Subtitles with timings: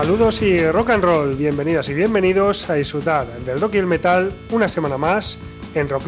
[0.00, 4.32] Saludos y rock and roll, bienvenidas y bienvenidos a disfrutar del rock y el metal
[4.52, 5.40] una semana más
[5.74, 6.04] en Rock.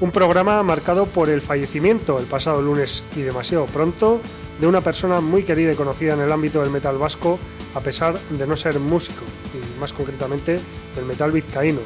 [0.00, 4.18] Un programa marcado por el fallecimiento el pasado lunes y demasiado pronto
[4.58, 7.38] de una persona muy querida y conocida en el ámbito del metal vasco,
[7.74, 10.58] a pesar de no ser músico, y más concretamente
[10.94, 11.80] del metal vizcaíno.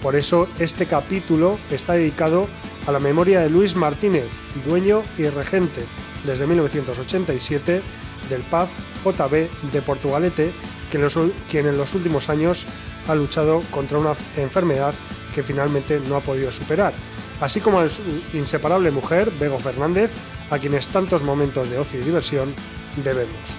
[0.00, 2.48] Por eso este capítulo está dedicado
[2.86, 4.30] a la memoria de Luis Martínez,
[4.64, 5.84] dueño y regente
[6.24, 7.82] desde 1987
[8.28, 8.68] del pub
[9.04, 10.52] JB de Portugalete,
[10.90, 12.66] quien en los últimos años
[13.08, 14.94] ha luchado contra una enfermedad
[15.34, 16.94] que finalmente no ha podido superar,
[17.40, 20.12] así como a su inseparable mujer, Bego Fernández,
[20.50, 22.54] a quienes tantos momentos de ocio y diversión
[23.02, 23.56] debemos.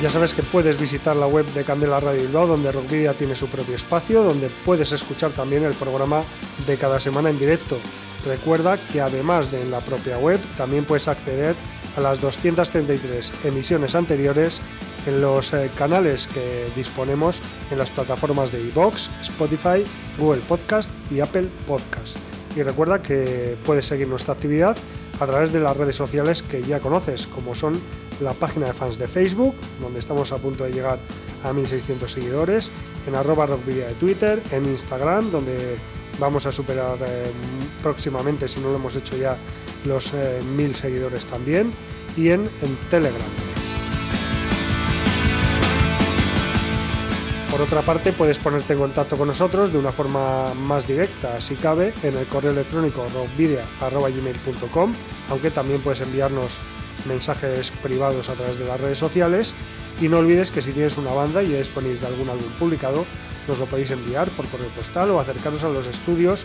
[0.00, 3.48] Ya sabes que puedes visitar la web de Candela Radio Bilbao, donde Rockvidia tiene su
[3.48, 6.22] propio espacio, donde puedes escuchar también el programa
[6.68, 7.76] de cada semana en directo.
[8.24, 11.56] Recuerda que además de en la propia web, también puedes acceder
[11.96, 14.60] a las 233 emisiones anteriores
[15.04, 17.42] en los eh, canales que disponemos
[17.72, 19.84] en las plataformas de iVoox, Spotify,
[20.16, 22.18] Google Podcast y Apple Podcast.
[22.54, 24.76] Y recuerda que puedes seguir nuestra actividad
[25.20, 27.80] a través de las redes sociales que ya conoces, como son
[28.20, 30.98] la página de fans de Facebook, donde estamos a punto de llegar
[31.44, 32.70] a 1600 seguidores,
[33.06, 35.76] en arroba rockvidia de Twitter, en Instagram, donde
[36.18, 37.30] vamos a superar eh,
[37.82, 39.36] próximamente, si no lo hemos hecho ya,
[39.84, 41.72] los eh, 1000 seguidores también,
[42.16, 43.67] y en, en Telegram.
[47.50, 51.56] Por otra parte, puedes ponerte en contacto con nosotros de una forma más directa, si
[51.56, 54.94] cabe, en el correo electrónico rockvidia.gmail.com,
[55.30, 56.60] aunque también puedes enviarnos
[57.06, 59.54] mensajes privados a través de las redes sociales.
[60.00, 63.06] Y no olvides que si tienes una banda y disponéis de algún álbum publicado,
[63.48, 66.44] nos lo podéis enviar por correo postal o acercaros a los estudios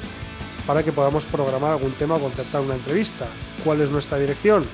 [0.65, 3.27] para que podamos programar algún tema o concertar una entrevista.
[3.63, 4.65] ¿Cuál es nuestra dirección?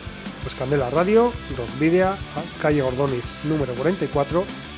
[0.43, 2.15] Pues Candela Radio, Rockvidia,
[2.61, 4.45] calle Gordoniz, número 44,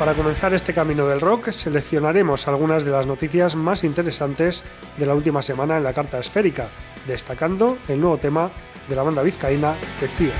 [0.00, 4.64] Para comenzar este camino del rock, seleccionaremos algunas de las noticias más interesantes
[4.96, 6.68] de la última semana en la carta esférica,
[7.06, 8.50] destacando el nuevo tema
[8.88, 10.32] de la banda vizcaína Tecía.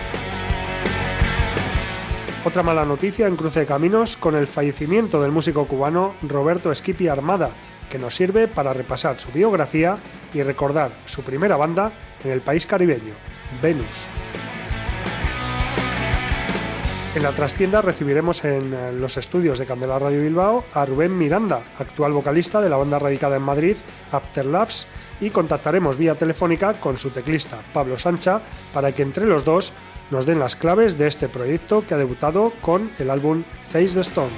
[2.43, 7.09] Otra mala noticia en cruce de caminos con el fallecimiento del músico cubano Roberto Esquipi
[7.09, 7.51] Armada,
[7.91, 9.99] que nos sirve para repasar su biografía
[10.33, 11.93] y recordar su primera banda
[12.25, 13.13] en el país caribeño,
[13.61, 14.09] Venus.
[17.13, 22.13] En la trastienda recibiremos en los estudios de Candela Radio Bilbao a Rubén Miranda, actual
[22.13, 23.77] vocalista de la banda radicada en Madrid,
[24.13, 24.87] After Labs,
[25.21, 28.41] y contactaremos vía telefónica con su teclista, Pablo Sancha,
[28.73, 29.73] para que entre los dos
[30.13, 34.01] nos den las claves de este proyecto que ha debutado con el álbum Face the
[34.01, 34.31] Stone.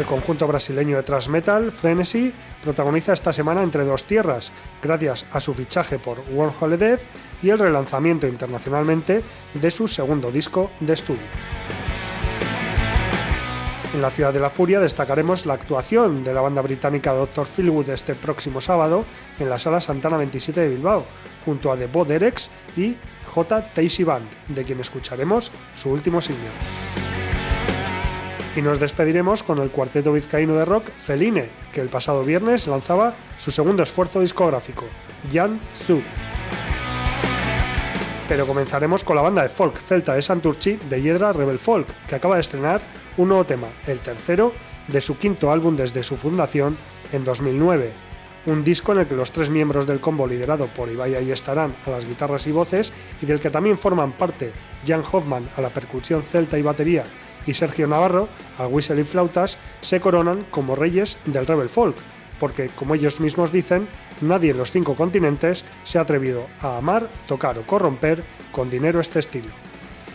[0.00, 2.32] El conjunto brasileño de thrash metal, Frenesy,
[2.62, 7.00] protagoniza esta semana Entre dos tierras, gracias a su fichaje por Warhol Death
[7.42, 9.22] y el relanzamiento internacionalmente
[9.54, 11.26] de su segundo disco de estudio.
[13.94, 17.46] En la ciudad de la furia destacaremos la actuación de la banda británica Dr.
[17.46, 19.06] Philwood este próximo sábado
[19.38, 21.04] en la sala Santana 27 de Bilbao,
[21.44, 22.96] junto a The Bo Derex y
[23.26, 23.62] J.
[23.72, 26.50] Tacy Band, de quien escucharemos su último single.
[28.56, 33.14] Y nos despediremos con el cuarteto vizcaíno de rock Feline, que el pasado viernes lanzaba
[33.36, 34.84] su segundo esfuerzo discográfico,
[35.32, 36.02] Jan Zu.
[38.28, 42.14] Pero comenzaremos con la banda de folk celta de Santurchi de Hiedra Rebel Folk, que
[42.14, 42.82] acaba de estrenar
[43.16, 44.52] un nuevo tema, el tercero
[44.86, 46.76] de su quinto álbum desde su fundación
[47.12, 47.90] en 2009.
[48.44, 51.74] Un disco en el que los tres miembros del combo liderado por Ibai y estarán
[51.86, 52.92] a las guitarras y voces
[53.22, 54.52] y del que también forman parte
[54.86, 57.04] Jan Hoffman a la percusión celta y batería
[57.46, 58.28] y Sergio Navarro
[58.58, 61.96] al whistle y flautas se coronan como reyes del Rebel Folk,
[62.38, 63.88] porque, como ellos mismos dicen,
[64.20, 69.00] nadie en los cinco continentes se ha atrevido a amar, tocar o corromper con dinero
[69.00, 69.50] este estilo.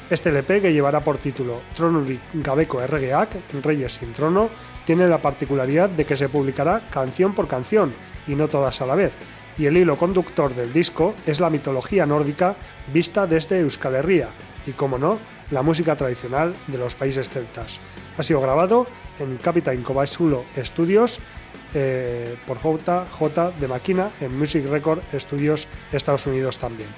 [0.10, 3.30] Este LP, que llevará por título Tronurik Gabeco RGAC,
[3.64, 4.50] Reyes sin Trono,
[4.86, 7.94] tiene la particularidad de que se publicará canción por canción
[8.28, 9.14] y no todas a la vez,
[9.58, 12.56] y el hilo conductor del disco es la mitología nórdica
[12.92, 14.30] vista desde Euskal Herria,
[14.66, 15.20] y como no,
[15.52, 17.80] la música tradicional de los países celtas.
[18.18, 18.88] Ha sido grabado
[19.20, 21.20] en Captain Cobasulo Studios
[21.74, 26.90] eh, por JJ de Máquina en Music Record Studios Estados Unidos también.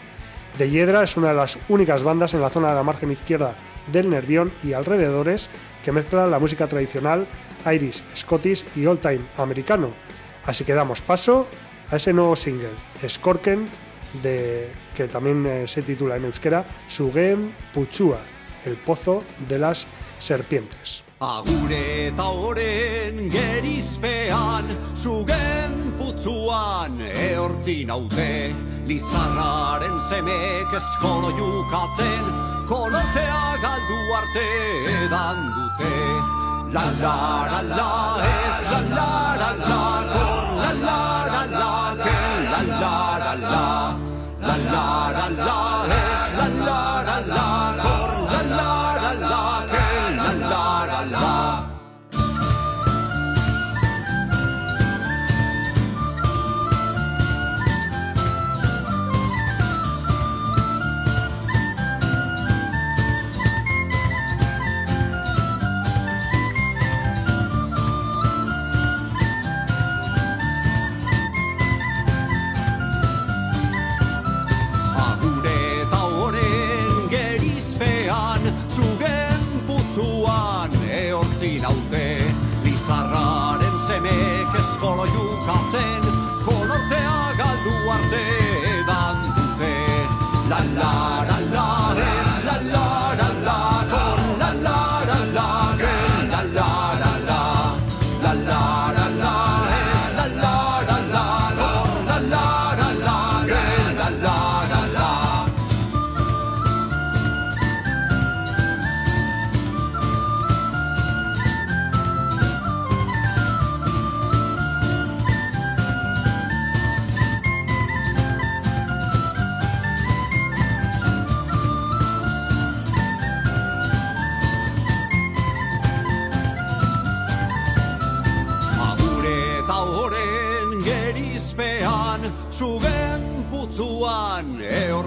[0.57, 3.55] De Hiedra es una de las únicas bandas en la zona de la margen izquierda
[3.91, 5.49] del Nervión y alrededores
[5.83, 7.27] que mezcla la música tradicional,
[7.71, 9.91] Irish, Scottish y old time americano.
[10.45, 11.47] Así que damos paso
[11.91, 12.71] a ese nuevo single,
[13.07, 13.67] Skorken,
[14.23, 18.19] de, que también eh, se titula en euskera Sugem Puchua,
[18.65, 19.87] el pozo de las
[20.19, 21.04] serpientes.
[21.21, 24.67] Agure eta oren gerizpean,
[24.99, 28.51] zugen putzuan eortzi naute,
[28.83, 32.25] Lizarraren semek eskolo jukatzen,
[32.67, 34.47] kolotea galdu arte
[34.91, 35.95] edan dute.
[36.75, 37.15] La la
[37.47, 37.91] la la
[38.27, 41.01] ez la la la la, kor la la
[41.31, 43.67] la la, ken la la la la.
[44.41, 45.59] La la la la
[45.95, 47.94] ez la la la la, kor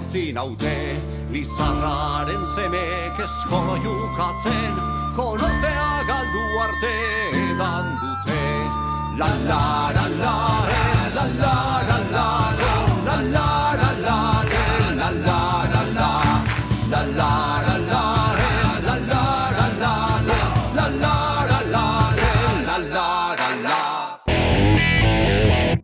[0.09, 0.69] eortzi naute.
[3.83, 4.89] Jukatzen.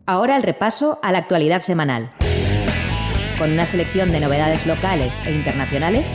[0.08, 2.12] Ahora el repaso a la actualidad semanal,
[3.38, 6.06] con una selección de novedades locales e internacionales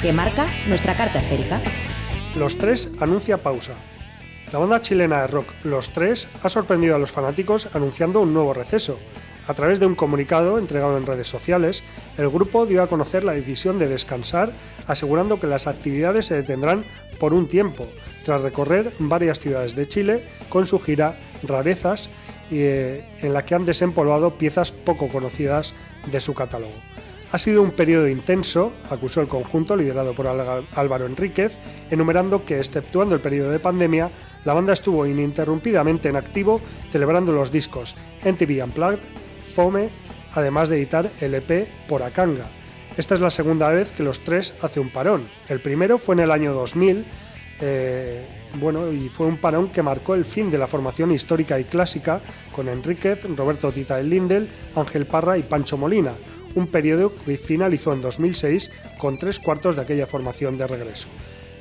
[0.00, 1.60] que marca nuestra carta esférica.
[2.34, 3.74] Los Tres anuncia pausa.
[4.52, 8.54] La banda chilena de rock Los Tres ha sorprendido a los fanáticos anunciando un nuevo
[8.54, 8.98] receso.
[9.46, 11.82] A través de un comunicado entregado en redes sociales,
[12.16, 14.52] el grupo dio a conocer la decisión de descansar,
[14.86, 16.84] asegurando que las actividades se detendrán
[17.18, 17.88] por un tiempo,
[18.24, 22.08] tras recorrer varias ciudades de Chile con su gira Rarezas,
[22.60, 25.74] eh, en la que han desempolvado piezas poco conocidas
[26.10, 26.74] de su catálogo.
[27.32, 31.58] Ha sido un periodo intenso, acusó el conjunto liderado por Álvaro Enríquez,
[31.90, 34.10] enumerando que, exceptuando el periodo de pandemia,
[34.44, 38.98] la banda estuvo ininterrumpidamente en activo celebrando los discos NTV Unplugged,
[39.44, 39.88] Fome,
[40.34, 42.46] además de editar el EP Por Acanga.
[42.98, 45.26] Esta es la segunda vez que los tres hace un parón.
[45.48, 47.06] El primero fue en el año 2000,
[47.62, 51.64] eh, bueno, y fue un parón que marcó el fin de la formación histórica y
[51.64, 52.20] clásica
[52.52, 56.12] con Enríquez, Roberto Tita el Lindel, Ángel Parra y Pancho Molina,
[56.54, 61.08] un periodo que finalizó en 2006 con tres cuartos de aquella formación de regreso.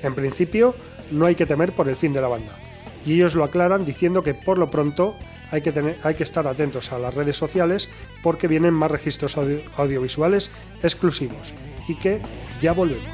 [0.03, 0.75] En principio,
[1.12, 2.57] no hay que temer por el fin de la banda,
[3.05, 5.15] y ellos lo aclaran diciendo que por lo pronto
[5.51, 7.89] hay que, tener, hay que estar atentos a las redes sociales
[8.24, 10.50] porque vienen más registros audiovisuales
[10.81, 11.53] exclusivos
[11.88, 12.21] y que
[12.62, 13.10] ya volvemos.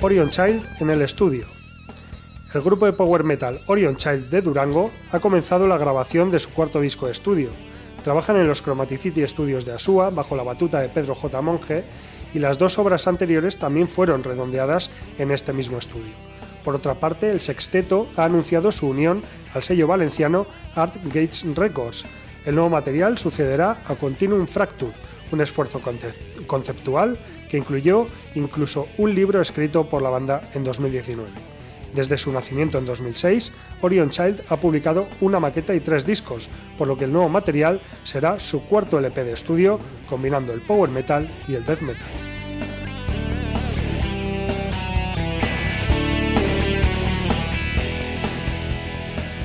[0.00, 1.44] Orion Child en el estudio.
[2.54, 6.50] El grupo de power metal Orion Child de Durango ha comenzado la grabación de su
[6.50, 7.50] cuarto disco de estudio.
[8.04, 11.42] Trabajan en los Chromaticity Studios de Asúa bajo la batuta de Pedro J.
[11.42, 11.82] Monge
[12.32, 16.12] y las dos obras anteriores también fueron redondeadas en este mismo estudio.
[16.62, 22.06] Por otra parte, el sexteto ha anunciado su unión al sello valenciano Art Gates Records.
[22.46, 24.92] El nuevo material sucederá a Continuum Fracture,
[25.32, 25.80] un esfuerzo
[26.46, 27.18] conceptual
[27.48, 31.28] que incluyó incluso un libro escrito por la banda en 2019.
[31.94, 36.86] Desde su nacimiento en 2006, Orion Child ha publicado una maqueta y tres discos, por
[36.86, 41.28] lo que el nuevo material será su cuarto LP de estudio, combinando el power metal
[41.48, 42.08] y el death metal.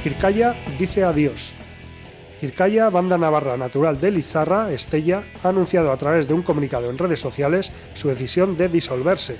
[0.05, 1.55] Irkaya dice adiós.
[2.43, 6.97] Irkaya, banda navarra natural de Lizarra, Estella, ha anunciado a través de un comunicado en
[6.97, 9.37] redes sociales su decisión de disolverse.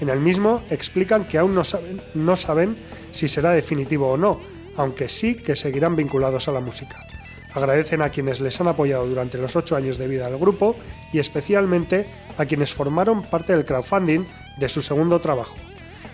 [0.00, 2.76] En el mismo explican que aún no saben
[3.12, 4.40] si será definitivo o no,
[4.76, 7.06] aunque sí que seguirán vinculados a la música.
[7.54, 10.74] Agradecen a quienes les han apoyado durante los ocho años de vida del grupo
[11.12, 14.24] y especialmente a quienes formaron parte del crowdfunding
[14.58, 15.54] de su segundo trabajo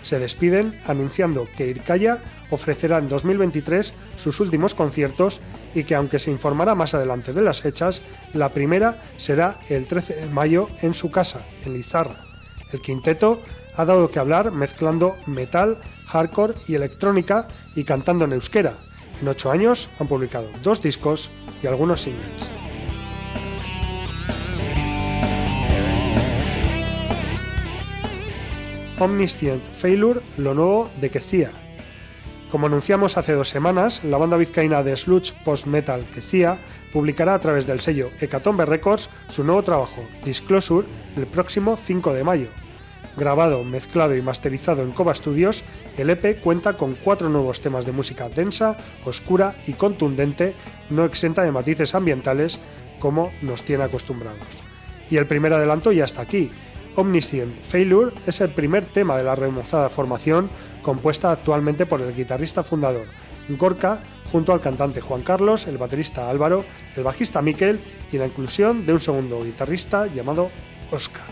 [0.07, 5.41] se despiden anunciando que Irkaya ofrecerá en 2023 sus últimos conciertos
[5.75, 8.01] y que aunque se informará más adelante de las fechas,
[8.33, 12.15] la primera será el 13 de mayo en su casa, en Lizarra.
[12.71, 13.41] El quinteto
[13.75, 18.73] ha dado que hablar mezclando metal, hardcore y electrónica y cantando en euskera.
[19.21, 21.29] En ocho años han publicado dos discos
[21.61, 22.49] y algunos singles.
[28.99, 31.51] Omniscient Failure, lo nuevo de Kezia.
[32.49, 36.57] Como anunciamos hace dos semanas, la banda vizcaína de sludge post-metal Kezia
[36.91, 42.23] publicará a través del sello Hecatombe Records su nuevo trabajo, Disclosure, el próximo 5 de
[42.23, 42.47] mayo.
[43.17, 45.63] Grabado, mezclado y masterizado en Cova Studios,
[45.97, 50.55] el EP cuenta con cuatro nuevos temas de música densa, oscura y contundente,
[50.89, 52.59] no exenta de matices ambientales
[52.99, 54.39] como nos tiene acostumbrados.
[55.09, 56.51] Y el primer adelanto ya está aquí,
[56.97, 60.49] Omniscient Failure es el primer tema de la remozada formación
[60.81, 63.05] compuesta actualmente por el guitarrista fundador
[63.49, 64.01] Gorka
[64.31, 67.79] junto al cantante Juan Carlos, el baterista Álvaro, el bajista Miquel
[68.11, 70.49] y la inclusión de un segundo guitarrista llamado
[70.91, 71.27] Oscar.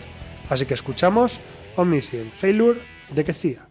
[0.48, 1.40] Así que escuchamos
[1.74, 2.80] Omniscient Failure
[3.10, 3.66] de Kezia.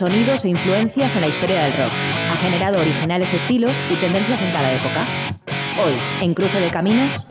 [0.00, 4.50] Sonidos e influencias en la historia del rock ha generado originales estilos y tendencias en
[4.50, 5.06] cada época.
[5.78, 7.26] Hoy, en Cruce de Caminos,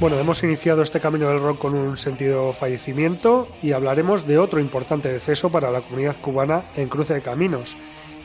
[0.00, 4.60] Bueno, hemos iniciado este camino del rock con un sentido fallecimiento y hablaremos de otro
[4.60, 7.76] importante deceso para la comunidad cubana en Cruce de Caminos.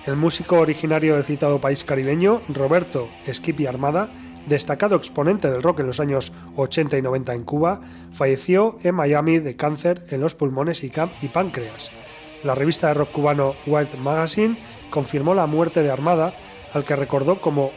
[0.05, 4.09] El músico originario del citado país caribeño, Roberto Esquipi Armada,
[4.47, 9.39] destacado exponente del rock en los años 80 y 90 en Cuba, falleció en Miami
[9.39, 11.91] de cáncer en los pulmones y, y páncreas.
[12.43, 14.57] La revista de rock cubano Wild Magazine
[14.89, 16.33] confirmó la muerte de Armada,
[16.73, 17.71] al que recordó como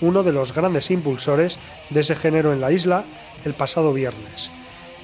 [0.00, 1.58] uno de los grandes impulsores
[1.90, 3.04] de ese género en la isla
[3.44, 4.50] el pasado viernes.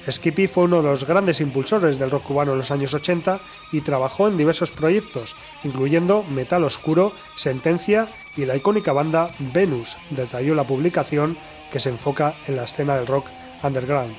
[0.09, 3.39] Skippy fue uno de los grandes impulsores del rock cubano en los años 80
[3.71, 10.55] y trabajó en diversos proyectos, incluyendo Metal Oscuro, Sentencia y la icónica banda Venus, detalló
[10.55, 11.37] la publicación
[11.71, 13.27] que se enfoca en la escena del rock
[13.63, 14.15] underground.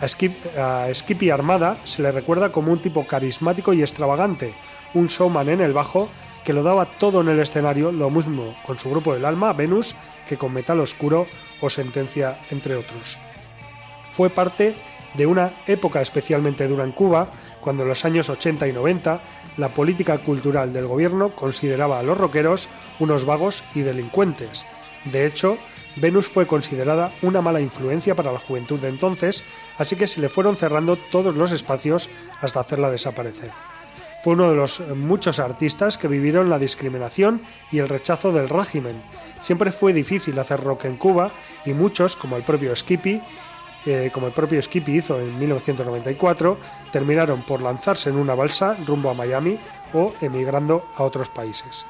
[0.00, 4.54] A, Skippy Armada se le recuerda como un tipo carismático y extravagante,
[4.92, 6.08] un showman en el bajo
[6.44, 9.94] que lo daba todo en el escenario, lo mismo con su grupo del alma, Venus,
[10.28, 11.26] que con Metal Oscuro
[11.60, 13.16] o Sentencia, entre otros.
[14.10, 14.74] Fue parte
[15.14, 17.32] de una época especialmente dura en Cuba,
[17.64, 19.20] cuando en los años 80 y 90
[19.56, 22.68] la política cultural del gobierno consideraba a los rockeros
[23.00, 24.66] unos vagos y delincuentes.
[25.06, 25.56] De hecho,
[25.96, 29.44] Venus fue considerada una mala influencia para la juventud de entonces,
[29.78, 33.50] así que se le fueron cerrando todos los espacios hasta hacerla desaparecer.
[34.22, 39.02] Fue uno de los muchos artistas que vivieron la discriminación y el rechazo del régimen.
[39.40, 41.32] Siempre fue difícil hacer rock en Cuba
[41.64, 43.22] y muchos, como el propio Skippy,
[44.12, 46.58] como el propio Skippy hizo en 1994,
[46.90, 49.58] terminaron por lanzarse en una balsa rumbo a Miami
[49.92, 51.86] o emigrando a otros países.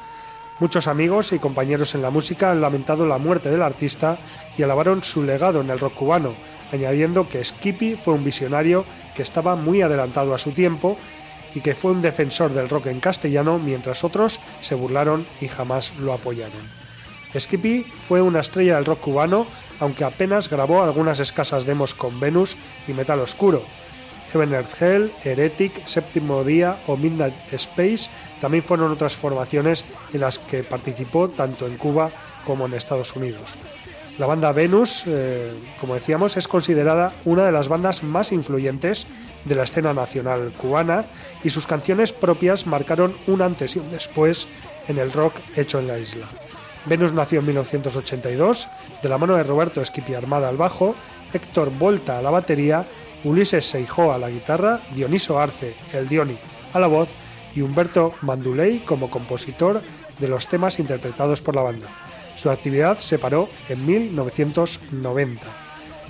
[0.60, 4.18] Muchos amigos y compañeros en la música han lamentado la muerte del artista
[4.56, 6.34] y alabaron su legado en el rock cubano,
[6.72, 10.96] añadiendo que Skippy fue un visionario que estaba muy adelantado a su tiempo
[11.54, 15.94] y que fue un defensor del rock en castellano mientras otros se burlaron y jamás
[15.98, 16.83] lo apoyaron.
[17.38, 19.46] Skippy fue una estrella del rock cubano,
[19.80, 23.62] aunque apenas grabó algunas escasas demos con Venus y Metal Oscuro.
[24.32, 30.40] Heaven Earth Hell, Heretic, Séptimo Día o Midnight Space también fueron otras formaciones en las
[30.40, 32.10] que participó tanto en Cuba
[32.44, 33.56] como en Estados Unidos.
[34.18, 39.08] La banda Venus, eh, como decíamos, es considerada una de las bandas más influyentes
[39.44, 41.06] de la escena nacional cubana
[41.42, 44.46] y sus canciones propias marcaron un antes y un después
[44.86, 46.28] en el rock hecho en la isla.
[46.86, 48.68] Venus nació en 1982
[49.02, 50.94] de la mano de Roberto Esquipi Armada al bajo,
[51.32, 52.86] Héctor Volta a la batería,
[53.24, 56.38] Ulises Seijó a la guitarra, Dioniso Arce, el Dioni,
[56.72, 57.10] a la voz
[57.54, 59.82] y Humberto Manduley como compositor
[60.18, 61.88] de los temas interpretados por la banda.
[62.34, 65.46] Su actividad se paró en 1990.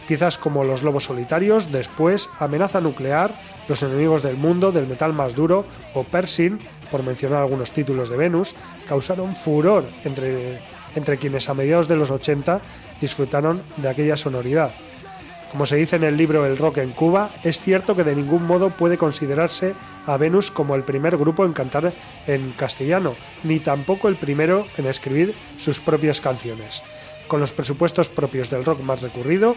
[0.08, 5.34] Piezas como Los Lobos Solitarios, después Amenaza Nuclear, Los Enemigos del Mundo, Del Metal Más
[5.34, 6.58] Duro o Persin,
[6.90, 8.54] por mencionar algunos títulos de Venus,
[8.86, 10.60] causaron furor entre,
[10.94, 12.60] entre quienes a mediados de los 80
[13.00, 14.72] disfrutaron de aquella sonoridad.
[15.54, 18.44] Como se dice en el libro El rock en Cuba, es cierto que de ningún
[18.44, 21.92] modo puede considerarse a Venus como el primer grupo en cantar
[22.26, 26.82] en castellano, ni tampoco el primero en escribir sus propias canciones.
[27.28, 29.54] Con los presupuestos propios del rock más recurrido,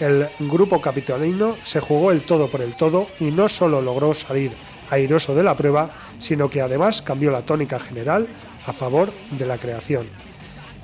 [0.00, 4.52] el grupo capitolino se jugó el todo por el todo y no solo logró salir
[4.90, 8.26] airoso de la prueba, sino que además cambió la tónica general
[8.66, 10.08] a favor de la creación.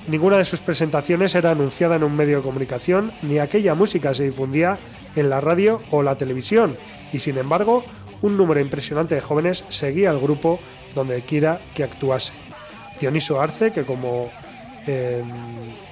[0.09, 4.25] Ninguna de sus presentaciones era anunciada en un medio de comunicación, ni aquella música se
[4.25, 4.79] difundía
[5.15, 6.77] en la radio o la televisión,
[7.13, 7.85] y sin embargo,
[8.23, 10.59] un número impresionante de jóvenes seguía al grupo
[10.95, 12.33] donde quiera que actuase.
[12.99, 14.31] Dioniso Arce, que como
[14.87, 15.27] em,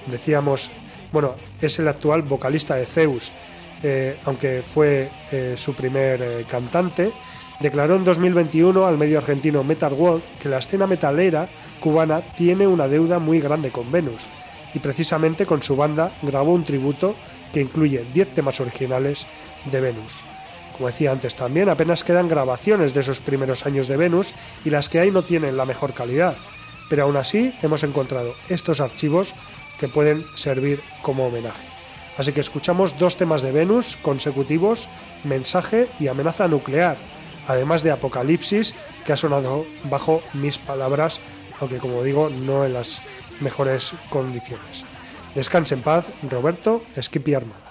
[0.07, 0.69] decíamos,
[1.11, 3.31] bueno, es el actual vocalista de Zeus,
[3.81, 7.11] eh, aunque fue eh, su primer eh, cantante,
[7.59, 11.47] declaró en 2021 al medio argentino Metal World que la escena metalera
[11.79, 14.29] cubana tiene una deuda muy grande con Venus
[14.73, 17.15] y precisamente con su banda grabó un tributo
[17.51, 19.27] que incluye 10 temas originales
[19.71, 20.23] de Venus.
[20.73, 24.87] Como decía antes también, apenas quedan grabaciones de esos primeros años de Venus y las
[24.87, 26.37] que hay no tienen la mejor calidad,
[26.89, 29.35] pero aún así hemos encontrado estos archivos
[29.77, 31.67] que pueden servir como homenaje.
[32.17, 34.89] Así que escuchamos dos temas de Venus consecutivos,
[35.23, 36.97] Mensaje y Amenaza Nuclear,
[37.49, 41.19] además de Apocalipsis, que ha sonado bajo mis palabras
[41.59, 43.01] aunque como digo, no en las
[43.39, 44.85] mejores condiciones.
[45.35, 47.68] Descanse en paz, Roberto Esquipi Armada.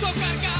[0.00, 0.59] 受尴尬。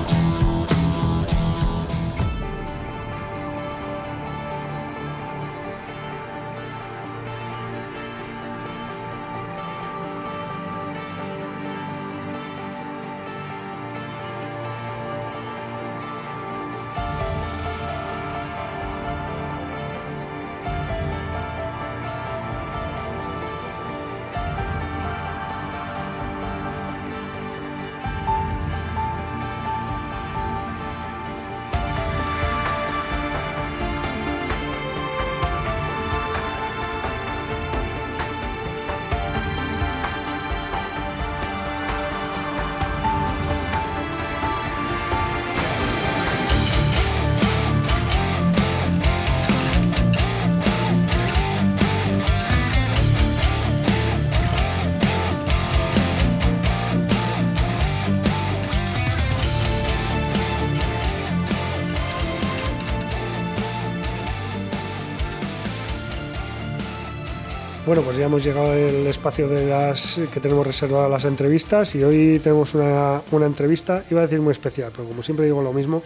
[67.91, 72.01] Bueno, pues ya hemos llegado al espacio de las que tenemos reservado las entrevistas y
[72.01, 75.73] hoy tenemos una, una entrevista, iba a decir muy especial, pero como siempre digo lo
[75.73, 76.01] mismo,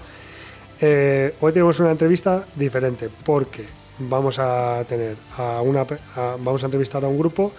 [0.82, 3.66] eh, hoy tenemos una entrevista diferente porque
[4.00, 7.52] vamos a tener a una vamos a entrevistar a un grupo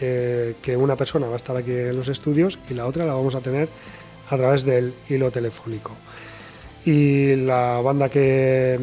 [0.00, 3.14] eh, que una persona va a estar aquí en los estudios y la otra la
[3.14, 3.68] vamos a tener
[4.30, 5.90] a través del hilo telefónico.
[6.84, 8.78] Y la banda que,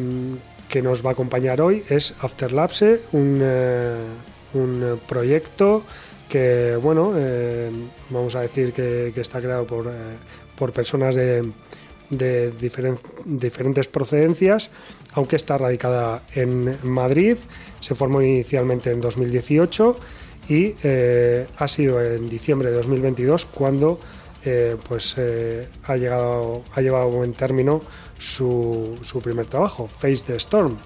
[0.68, 3.96] que nos va a acompañar hoy es Afterlapse, un, eh,
[4.54, 5.82] un eh, proyecto
[6.28, 7.70] que, bueno, eh,
[8.10, 9.90] vamos a decir que, está creado por, eh,
[10.56, 11.42] por personas de,
[12.10, 14.70] de diferen- diferentes procedencias,
[15.12, 17.36] aunque está radicada en Madrid.
[17.80, 19.96] Se formó inicialmente en 2018
[20.48, 20.74] y
[21.56, 24.00] ha sido en diciembre de 2022 cuando
[24.88, 25.16] pues,
[25.84, 27.80] ha, llegado, ha llevado a buen término
[28.18, 30.76] su, su primer trabajo, Face the Storm.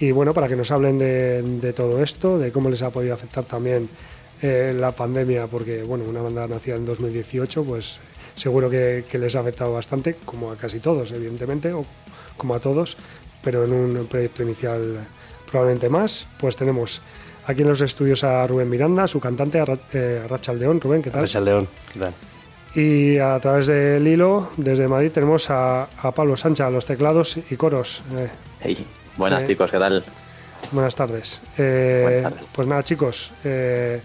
[0.00, 3.14] Y bueno, para que nos hablen de, de todo esto, de cómo les ha podido
[3.14, 3.88] afectar también
[4.42, 7.98] eh, la pandemia, porque bueno, una banda nacida en 2018, pues
[8.36, 11.84] seguro que, que les ha afectado bastante, como a casi todos, evidentemente, o
[12.36, 12.96] como a todos,
[13.42, 15.04] pero en un proyecto inicial
[15.50, 16.28] probablemente más.
[16.38, 17.02] Pues tenemos
[17.46, 20.80] aquí en los estudios a Rubén Miranda, su cantante, a Ra- eh, a Racha Aldeón.
[20.80, 21.22] Rubén, ¿qué tal?
[21.22, 22.14] Rachel León, ¿qué tal?
[22.76, 27.38] Y a través del hilo, desde Madrid, tenemos a, a Pablo Sancha, a los teclados
[27.50, 28.02] y coros.
[28.16, 28.28] Eh,
[28.60, 28.86] Hey,
[29.18, 30.04] buenas Eh, chicos, ¿qué tal?
[30.72, 31.42] Buenas tardes.
[31.58, 32.48] Eh, Buenas tardes.
[32.52, 34.00] Pues nada, chicos, eh,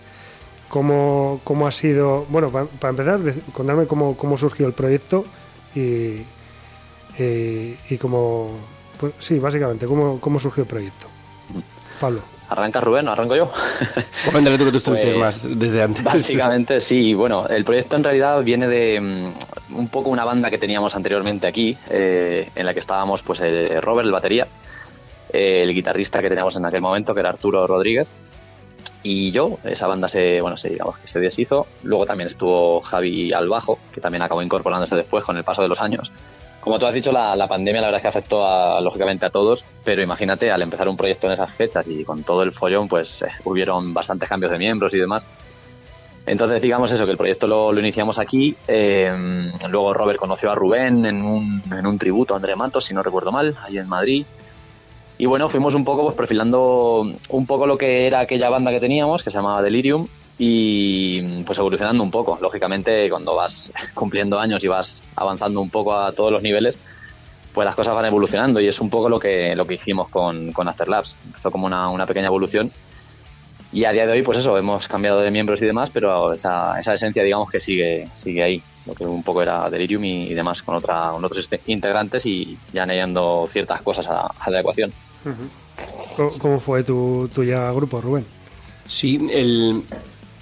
[0.70, 2.26] ¿cómo, cómo ha sido?
[2.30, 3.20] Bueno, pa- para, empezar,
[3.54, 5.24] contarme cómo, cómo surgió el proyecto
[5.76, 6.22] y,
[7.20, 8.52] y, y cómo.
[9.00, 11.08] Pues, sí, básicamente, cómo, cómo surgió el proyecto.
[12.00, 12.22] Pablo.
[12.50, 13.52] ¿Arranca Rubén o arranco yo?
[14.26, 16.04] Coméntale tú que tú estuviste Pues, más desde antes.
[16.04, 20.60] Básicamente sí, bueno, el proyecto en realidad viene de mm, un poco una banda que
[20.60, 24.48] teníamos anteriormente aquí, eh, en la que estábamos pues eh, Robert, el batería,
[25.34, 28.08] el guitarrista que teníamos en aquel momento, que era Arturo Rodríguez,
[29.06, 31.68] y yo, esa banda se, bueno, se, digamos que se deshizo.
[31.84, 35.68] Luego también estuvo Javi al bajo, que también acabó incorporándose después con el paso de
[35.68, 36.10] los años.
[36.62, 39.66] Como tú has dicho, la, la pandemia la verdad es que afectó lógicamente a todos,
[39.84, 43.24] pero imagínate, al empezar un proyecto en esas fechas y con todo el follón, pues
[43.24, 45.26] eh, hubieron bastantes cambios de miembros y demás.
[46.26, 48.56] Entonces, digamos eso, que el proyecto lo, lo iniciamos aquí.
[48.70, 49.12] eh,
[49.70, 53.04] luego Robert conoció a Rubén en un, en un tributo a André Matos, si no
[53.04, 54.26] recuerdo mal, ahí en Madrid.
[55.24, 58.82] Y bueno, fuimos un poco pues, perfilando un poco lo que era aquella banda que
[58.82, 60.06] teníamos, que se llamaba Delirium,
[60.38, 62.38] y pues evolucionando un poco.
[62.42, 66.78] Lógicamente, cuando vas cumpliendo años y vas avanzando un poco a todos los niveles,
[67.54, 70.52] pues las cosas van evolucionando y es un poco lo que, lo que hicimos con,
[70.52, 71.16] con After Labs.
[71.26, 72.70] Empezó como una, una pequeña evolución
[73.72, 76.78] y a día de hoy, pues eso, hemos cambiado de miembros y demás, pero esa,
[76.78, 78.62] esa esencia, digamos, que sigue, sigue ahí.
[78.86, 82.58] Lo que un poco era Delirium y, y demás con, otra, con otros integrantes y
[82.74, 84.92] ya añadiendo ciertas cosas a, a la ecuación.
[86.16, 88.26] ¿Cómo, cómo fue tu, tu ya grupo, Rubén?
[88.86, 89.84] Sí, el,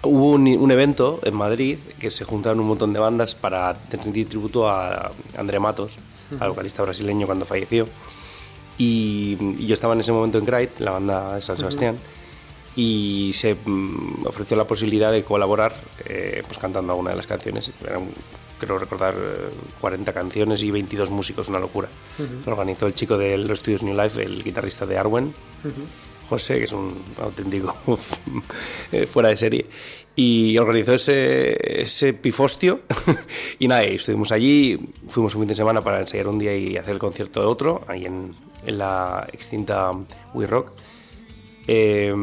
[0.03, 4.27] hubo un, un evento en Madrid que se juntaron un montón de bandas para rendir
[4.27, 5.99] tributo a André Matos,
[6.39, 7.85] al vocalista brasileño cuando falleció.
[8.77, 11.97] Y, y yo estaba en ese momento en Grite, la banda de San Sebastián,
[12.75, 15.73] y se mm, ofreció la posibilidad de colaborar
[16.05, 17.71] eh, pues cantando alguna de las canciones.
[18.65, 19.49] Creo recordar, eh,
[19.79, 21.89] 40 canciones y 22 músicos, una locura.
[22.45, 25.33] Lo organizó el chico de los estudios New Life, el guitarrista de Arwen.
[26.29, 27.75] José, que es un auténtico
[28.93, 29.65] eh, fuera de serie,
[30.15, 32.81] y organizó ese, ese pifostio.
[33.59, 36.77] y nada, y estuvimos allí, fuimos un fin de semana para ensayar un día y
[36.77, 38.31] hacer el concierto de otro, ahí en,
[38.65, 39.91] en la extinta
[40.33, 40.71] We Rock.
[41.67, 42.13] Eh,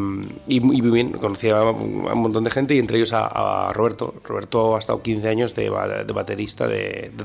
[0.48, 3.72] y muy muy bien, conocí a un montón de gente y entre ellos a, a
[3.72, 4.14] Roberto.
[4.24, 5.64] Roberto ha estado 15 años de,
[6.04, 7.24] de baterista de, de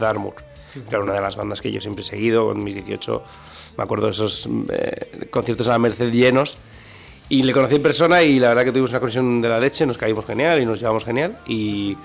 [0.73, 2.45] que era una de las bandas que yo siempre he seguido.
[2.45, 3.23] Con mis 18
[3.77, 6.57] me acuerdo de esos eh, conciertos a la Merced llenos.
[7.29, 9.85] Y le conocí en persona y la verdad que tuvimos una conexión de la leche,
[9.85, 11.39] nos caímos genial y nos llevamos genial.
[11.47, 11.97] Y,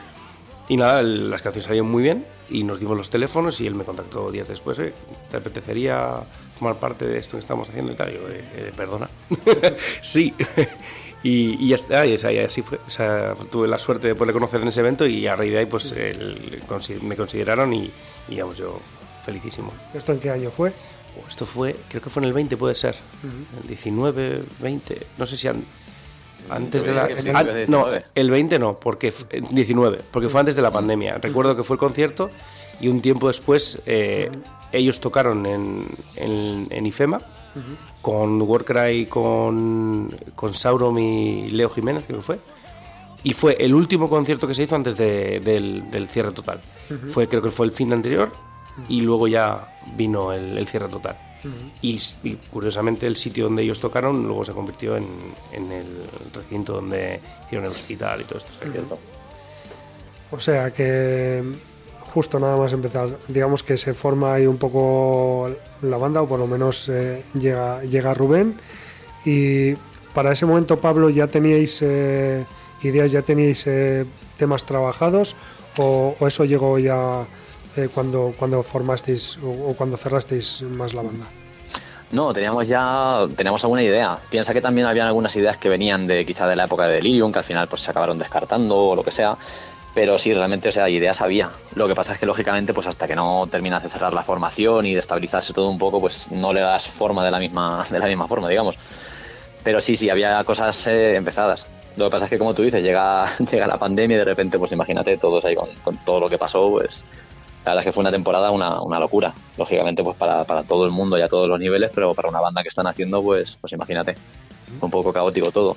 [0.69, 3.75] y nada, el- las canciones salieron muy bien y nos dimos los teléfonos y él
[3.75, 4.79] me contactó días después.
[4.79, 4.95] "Eh,
[5.31, 6.15] ¿Te apetecería
[6.59, 8.13] formar parte de esto que estamos haciendo y tal?
[8.13, 9.09] Yo, "Eh, eh, perdona.
[10.03, 10.35] sí.
[11.23, 12.79] y, y ya está, y así fue.
[12.87, 15.59] O sea, tuve la suerte de poderle conocer en ese evento y a raíz de
[15.59, 15.95] ahí pues
[16.69, 17.85] consi- me consideraron y,
[18.29, 18.81] y digamos yo
[19.25, 19.73] felicísimo.
[19.95, 20.71] ¿Esto en qué año fue?
[20.71, 22.95] Oh, Esto fue, creo que fue en el 20 puede ser.
[23.63, 25.65] El 19, 20, no sé si an-
[26.51, 27.03] antes de la...
[27.05, 27.09] an-
[27.69, 28.05] no, 19.
[28.15, 31.19] el 20 no, porque f- eh, 19, porque fue antes de la pandemia.
[31.19, 32.31] Recuerdo que fue el concierto
[32.81, 34.31] y un tiempo después eh,
[34.73, 37.21] ellos tocaron en, en, en IFEMA
[38.03, 42.39] con Warcry, con, con Sauron y Leo Jiménez, creo que fue.
[43.25, 46.61] Y fue el último concierto que se hizo antes de- del, del cierre total.
[47.09, 48.31] Fue, creo que fue el fin de anterior
[48.89, 51.17] y luego ya vino el, el cierre total.
[51.83, 51.99] y,
[52.51, 55.07] curiosamente el sitio donde ellos tocaron luego se convirtió en,
[55.53, 55.87] en el
[56.35, 58.53] recinto donde hicieron el hospital y todo esto.
[60.31, 61.43] O sea que
[62.13, 65.51] justo nada más empezar, digamos que se forma ahí un poco
[65.83, 68.59] la banda, o por lo menos eh, llega, llega Rubén.
[69.25, 69.75] Y
[70.15, 72.45] para ese momento, Pablo, ¿ya teníais eh,
[72.83, 74.05] ideas, ya teníais eh,
[74.37, 75.37] temas trabajados?
[75.79, 77.27] ¿O, eso llegó ya
[77.95, 81.27] cuando, cuando formasteis o, o cuando cerrasteis más la banda?
[82.11, 84.19] No, teníamos ya teníamos alguna idea.
[84.31, 87.31] Piensa que también habían algunas ideas que venían de quizá de la época de Delirium,
[87.31, 89.37] que al final pues se acabaron descartando o lo que sea.
[89.95, 91.51] Pero sí, realmente, o sea, ideas había.
[91.75, 94.87] Lo que pasa es que lógicamente, pues hasta que no terminas de cerrar la formación
[94.87, 97.99] y de estabilizarse todo un poco, pues no le das forma de la misma, de
[97.99, 98.77] la misma forma, digamos.
[99.65, 101.67] Pero sí, sí, había cosas eh, empezadas.
[101.97, 104.59] Lo que pasa es que, como tú dices, llega, llega la pandemia y de repente,
[104.59, 105.69] pues imagínate, todos ahí con,
[106.05, 107.05] todo lo que pasó, pues
[107.65, 109.33] la verdad es que fue una temporada una, una locura.
[109.57, 112.41] Lógicamente, pues para, para todo el mundo y a todos los niveles, pero para una
[112.41, 114.15] banda que están haciendo, pues, pues imagínate,
[114.81, 115.77] un poco caótico todo.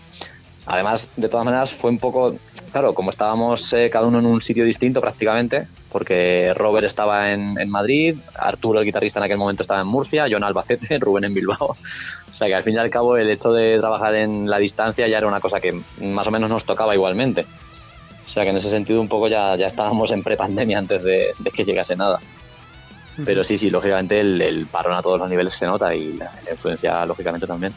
[0.65, 2.35] Además, de todas maneras, fue un poco,
[2.71, 7.59] claro, como estábamos eh, cada uno en un sitio distinto prácticamente, porque Robert estaba en,
[7.59, 11.23] en Madrid, Arturo, el guitarrista en aquel momento, estaba en Murcia, yo en Albacete, Rubén
[11.23, 11.75] en Bilbao.
[12.31, 15.07] O sea que al fin y al cabo el hecho de trabajar en la distancia
[15.07, 17.45] ya era una cosa que más o menos nos tocaba igualmente.
[18.25, 21.33] O sea que en ese sentido un poco ya, ya estábamos en prepandemia antes de,
[21.37, 22.19] de que llegase nada.
[23.25, 26.31] Pero sí, sí, lógicamente el, el parón a todos los niveles se nota y la,
[26.45, 27.73] la influencia lógicamente también.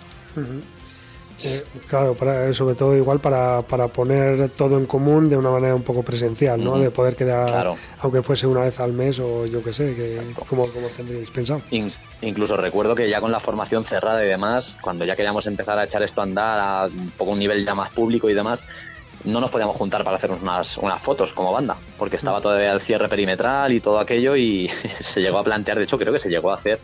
[1.44, 5.74] Eh, claro, para, sobre todo igual para, para poner todo en común de una manera
[5.74, 6.78] un poco presencial, ¿no?
[6.78, 7.76] De poder quedar, Claro.
[8.00, 11.60] aunque fuese una vez al mes o yo qué sé, que, como, como tendríais pensado.
[11.70, 11.88] In-
[12.22, 15.84] incluso recuerdo que ya con la formación cerrada y demás, cuando ya queríamos empezar a
[15.84, 18.62] echar esto a andar a un poco un nivel ya más público y demás,
[19.24, 22.80] no nos podíamos juntar para hacernos unas, unas fotos como banda, porque estaba todavía el
[22.80, 24.68] cierre perimetral y todo aquello y
[25.00, 26.78] se llegó a plantear, de hecho creo que se llegó a hacer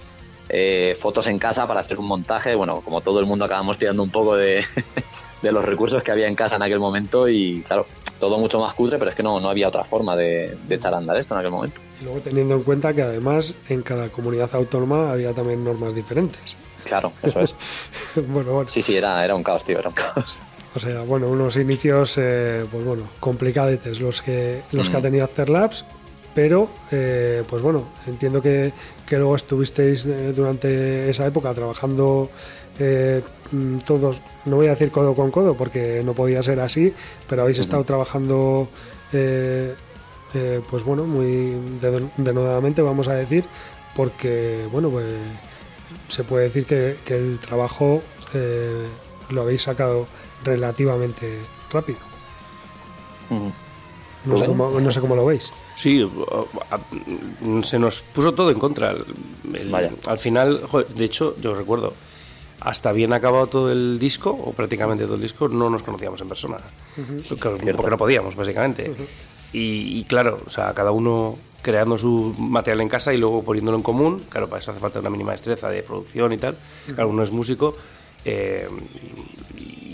[0.53, 4.03] eh, fotos en casa para hacer un montaje, bueno, como todo el mundo acabamos tirando
[4.03, 4.65] un poco de,
[5.43, 7.87] de los recursos que había en casa en aquel momento y claro,
[8.19, 10.93] todo mucho más cutre, pero es que no, no había otra forma de, de echar
[10.93, 11.81] a andar esto en aquel momento.
[12.01, 16.57] Y luego teniendo en cuenta que además en cada comunidad autónoma había también normas diferentes.
[16.85, 17.55] Claro, eso es.
[18.29, 20.39] bueno, bueno, Sí, sí, era, era un caos, tío, era un caos.
[20.75, 25.03] o sea, bueno, unos inicios, eh, pues bueno, complicadetes los que, los que ha Mm.
[25.03, 25.85] tenido Afterlabs,
[26.35, 28.73] pero eh, pues bueno, entiendo que,
[29.11, 32.31] que luego estuvisteis eh, durante esa época trabajando
[32.79, 36.95] eh, mm, todos, no voy a decir codo con codo porque no podía ser así,
[37.29, 38.69] pero habéis estado trabajando,
[39.13, 39.75] eh,
[40.71, 41.57] pues bueno, muy
[42.19, 43.45] denodadamente, vamos a decir,
[43.97, 45.07] porque, bueno, pues
[46.07, 48.01] se puede decir que, que el trabajo
[49.31, 50.07] lo habéis sacado
[50.45, 51.41] relativamente
[51.73, 51.99] rápido.
[54.25, 55.51] No sé, cómo, no sé cómo lo veis.
[55.75, 56.07] Sí,
[57.63, 58.91] se nos puso todo en contra.
[58.91, 59.93] El- Vaya.
[60.07, 60.61] Al final,
[60.95, 61.95] de hecho, yo recuerdo,
[62.61, 66.29] hasta bien acabado todo el disco, o prácticamente todo el disco, no nos conocíamos en
[66.29, 66.59] persona.
[67.29, 68.95] Porque, porque no podíamos, básicamente.
[69.53, 73.77] y, y claro, o sea, cada uno creando su material en casa y luego poniéndolo
[73.77, 74.23] en común.
[74.29, 76.57] Claro, para eso hace falta una mínima destreza de producción y tal.
[76.87, 77.75] Cada uno es músico.
[78.25, 78.69] eh,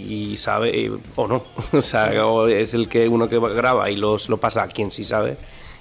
[0.07, 1.43] y sabe o no.
[1.73, 4.91] O sea o es el que uno que graba y los, lo pasa a quien
[4.91, 5.37] sí sabe.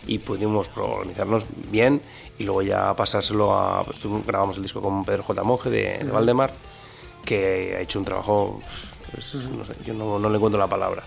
[0.07, 2.01] Y pudimos organizarnos bien
[2.37, 5.43] y luego ya pasárselo a pues, grabamos el disco con Pedro J.
[5.43, 6.53] Monge de, de Valdemar
[7.23, 8.61] que ha hecho un trabajo
[9.11, 11.03] pues, no sé, yo no, no le encuentro la palabra.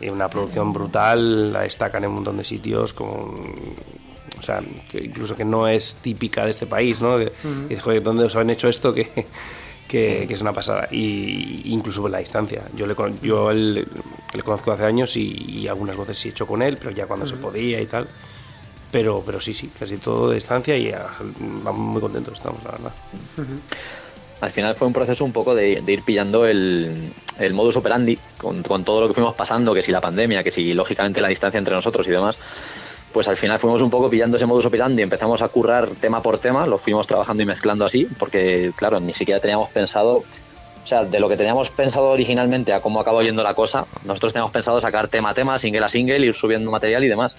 [0.00, 3.34] Y una producción brutal la destacan en un montón de sitios con
[4.38, 7.20] o sea, que incluso que no es típica de este país, ¿no?
[7.20, 7.28] Y
[7.68, 8.94] dices, joder, ¿dónde os han hecho esto?
[8.98, 9.26] Que,
[9.88, 10.86] que, que es una pasada.
[10.92, 12.62] Y incluso por la distancia.
[12.76, 13.88] Yo le, yo el-
[14.34, 17.06] le conozco hace años y, y algunas voces sí he hecho con él, pero ya
[17.06, 18.06] cuando se podía y tal.
[18.92, 21.08] Pero, pero sí, sí, casi todo de distancia y ah,
[21.62, 22.92] vamos muy contentos estamos, la verdad.
[24.40, 28.18] Al final fue un proceso un poco de, de ir pillando el, el modus operandi
[28.38, 31.28] con, con todo lo que fuimos pasando, que si la pandemia, que si lógicamente la
[31.28, 32.38] distancia entre nosotros y demás.
[33.18, 36.38] Pues al final fuimos un poco pillando ese modus operandi, empezamos a currar tema por
[36.38, 41.04] tema, lo fuimos trabajando y mezclando así, porque claro, ni siquiera teníamos pensado, o sea,
[41.04, 44.80] de lo que teníamos pensado originalmente a cómo acabó yendo la cosa, nosotros teníamos pensado
[44.80, 47.36] sacar tema a tema, single a single, ir subiendo material y demás.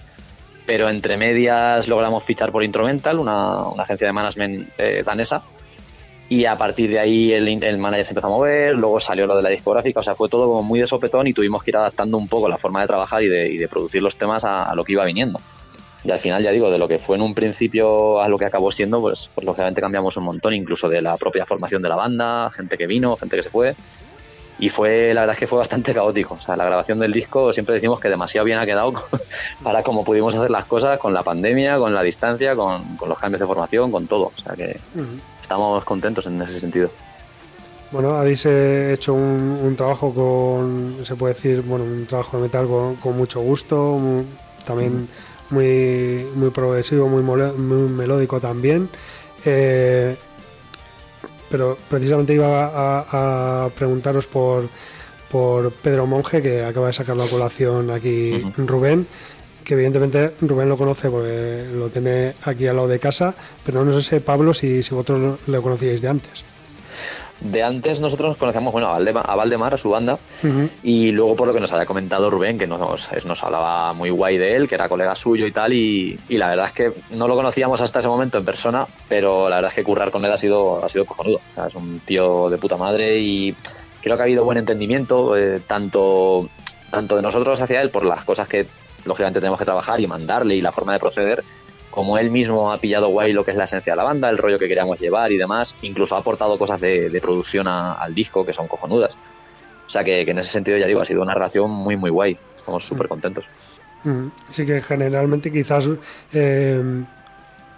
[0.66, 5.42] Pero entre medias logramos fichar por Instrumental, una, agencia de management eh, danesa,
[6.28, 9.42] y a partir de ahí el, manager se empezó a mover, luego salió lo de
[9.42, 12.18] la discográfica, o sea, fue todo como muy de sopetón y tuvimos que ir adaptando
[12.18, 15.06] un poco la forma de trabajar y de, producir los temas a lo que iba
[15.06, 15.40] viniendo.
[16.02, 18.46] Y al final, ya digo, de lo que fue en un principio a lo que
[18.46, 21.96] acabó siendo, pues, pues lógicamente cambiamos un montón, incluso de la propia formación de la
[21.96, 23.74] banda, gente que vino, gente que se fue.
[24.58, 26.34] Y fue, la verdad es que fue bastante caótico.
[26.34, 28.92] O sea, la grabación del disco siempre decimos que demasiado bien ha quedado
[29.62, 33.18] para cómo pudimos hacer las cosas con la pandemia, con la distancia, con, con los
[33.18, 34.32] cambios de formación, con todo.
[34.36, 34.78] O sea que
[35.40, 36.90] estamos contentos en ese sentido.
[37.90, 42.44] Bueno, habéis eh, hecho un, un trabajo con, se puede decir, bueno, un trabajo de
[42.44, 43.98] metal con, con mucho gusto,
[44.64, 45.08] también
[45.50, 48.88] muy, muy progresivo, muy, mole- muy melódico también.
[49.44, 50.16] Eh,
[51.50, 54.68] pero precisamente iba a, a preguntaros por,
[55.28, 59.06] por Pedro Monge, que acaba de sacar la colación aquí Rubén,
[59.64, 63.34] que evidentemente Rubén lo conoce porque lo tiene aquí al lado de casa,
[63.64, 66.44] pero no sé, Pablo, si, si vosotros lo conocíais de antes.
[67.40, 70.18] De antes nosotros nos conocíamos bueno, a, Valdemar, a Valdemar, a su banda,
[70.82, 74.36] y luego por lo que nos había comentado Rubén, que nos, nos hablaba muy guay
[74.36, 77.26] de él, que era colega suyo y tal, y, y la verdad es que no
[77.26, 80.32] lo conocíamos hasta ese momento en persona, pero la verdad es que currar con él
[80.32, 81.36] ha sido, ha sido cojonudo.
[81.36, 83.54] O sea, es un tío de puta madre y
[84.02, 86.48] creo que ha habido buen entendimiento, eh, tanto,
[86.90, 88.66] tanto de nosotros hacia él por las cosas que
[89.04, 91.42] lógicamente tenemos que trabajar y mandarle y la forma de proceder,
[91.90, 94.38] como él mismo ha pillado guay lo que es la esencia de la banda, el
[94.38, 98.14] rollo que queríamos llevar y demás, incluso ha aportado cosas de, de producción a- al
[98.14, 99.14] disco que son cojonudas.
[99.86, 102.10] O sea que, que en ese sentido, ya digo, ha sido una relación muy, muy
[102.10, 102.38] guay.
[102.56, 103.46] Estamos súper contentos.
[104.04, 105.88] Mm, Sí que generalmente quizás
[106.32, 107.02] eh,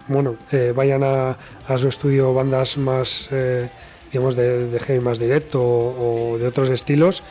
[0.09, 3.69] bueno eh, vayan a, a su estudio bandas más eh,
[4.13, 7.23] digamos de, de heavy más directo o, o de otros estilos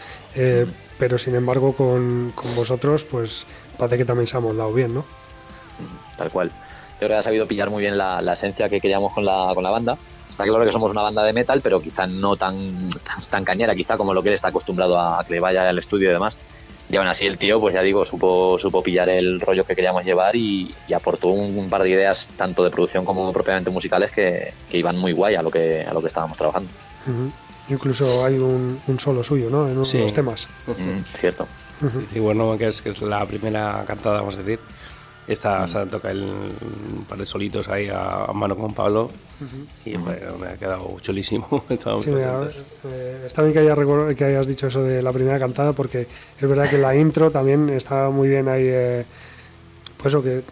[0.98, 3.46] pero sin embargo con, con vosotros pues
[3.78, 5.06] parece que también se ha moldado bien ¿no?
[6.18, 6.52] tal cual.
[7.02, 9.50] Yo creo que ha sabido pillar muy bien la, la esencia que queríamos con la,
[9.56, 9.98] con la banda.
[10.30, 13.74] Está claro que somos una banda de metal, pero quizá no tan, tan, tan cañera,
[13.74, 16.38] quizá como lo que él está acostumbrado a, que le vaya al estudio y demás.
[16.92, 20.06] Y aún así el tío, pues ya digo, supo, supo pillar el rollo que queríamos
[20.06, 24.12] llevar y, y aportó un, un par de ideas, tanto de producción como propiamente musicales,
[24.12, 26.70] que, que iban muy guay a lo que, a lo que estábamos trabajando.
[27.08, 27.32] Ujú.
[27.74, 29.66] incluso hay un, un solo suyo ¿no?
[29.68, 30.06] en unos Sí.
[30.14, 31.48] temas Mm, cierto.
[31.82, 34.60] Sí, sí, bueno, que es, que es la primera cantada, vamos a decir.
[35.32, 39.10] Esta se toca el, un par de solitos ahí a, a mano con Pablo.
[39.86, 41.48] Y me ha quedado chulísimo.
[42.02, 42.42] Sí, mira,
[42.92, 46.02] eh, está bien que, haya recor- que hayas dicho eso de la primera cantada porque
[46.40, 49.06] es verdad que la intro también está muy bien ahí eh,
[49.98, 50.44] pues eso que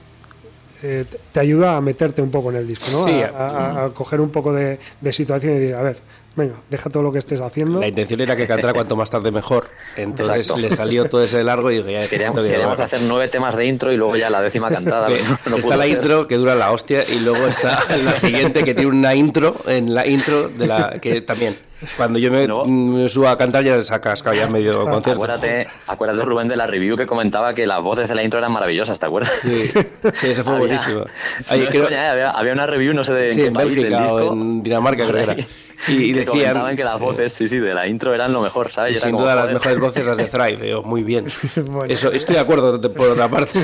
[0.82, 3.04] eh, te- te ayuda a meterte un poco en el disco ¿no?
[3.04, 5.98] Sí, a, a- a coger un poco de, de situación y decir a ver
[6.40, 7.80] venga, deja todo lo que estés haciendo.
[7.80, 9.70] La intención era que cantara cuanto más tarde mejor.
[9.96, 10.62] Entonces Exacto.
[10.62, 12.42] le salió todo ese largo y dije, ya Queríamos,
[12.78, 15.08] que hacer nueve temas de intro y luego ya la décima cantada.
[15.10, 15.98] pero no- no está la ser.
[15.98, 19.94] intro que dura la hostia y luego está la siguiente que tiene una intro en
[19.94, 21.56] la intro de la que también
[21.98, 22.64] cuando yo me, No.
[22.66, 25.12] me subo a cantar ya ha cascado ya medio concierto.
[25.24, 28.52] Acuérdate, acuérdate, Rubén, de la review que comentaba que las voces de la intro eran
[28.52, 29.32] maravillosas, ¿te acuerdas?
[29.42, 31.00] Sí, sí, eso fue Había- buenísimo.
[31.02, 32.10] no Oye, creo- coña, ¿eh?
[32.10, 34.34] había, había una review, no sé de Sí, qué en país, del Bélgica o disco.
[34.34, 35.48] en Dinamarca, creo que era.
[35.88, 38.42] Y- y que decían- comentaban que las voces, sí, sí, de la intro eran lo
[38.42, 38.96] mejor, ¿sabes?
[38.96, 41.26] Y sin como, duda las mejores voces las de Thrive, eh, muy bien.
[41.72, 41.86] Bueno.
[41.94, 43.60] Eso, estoy de acuerdo por otra parte.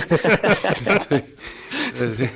[2.11, 2.29] Sí.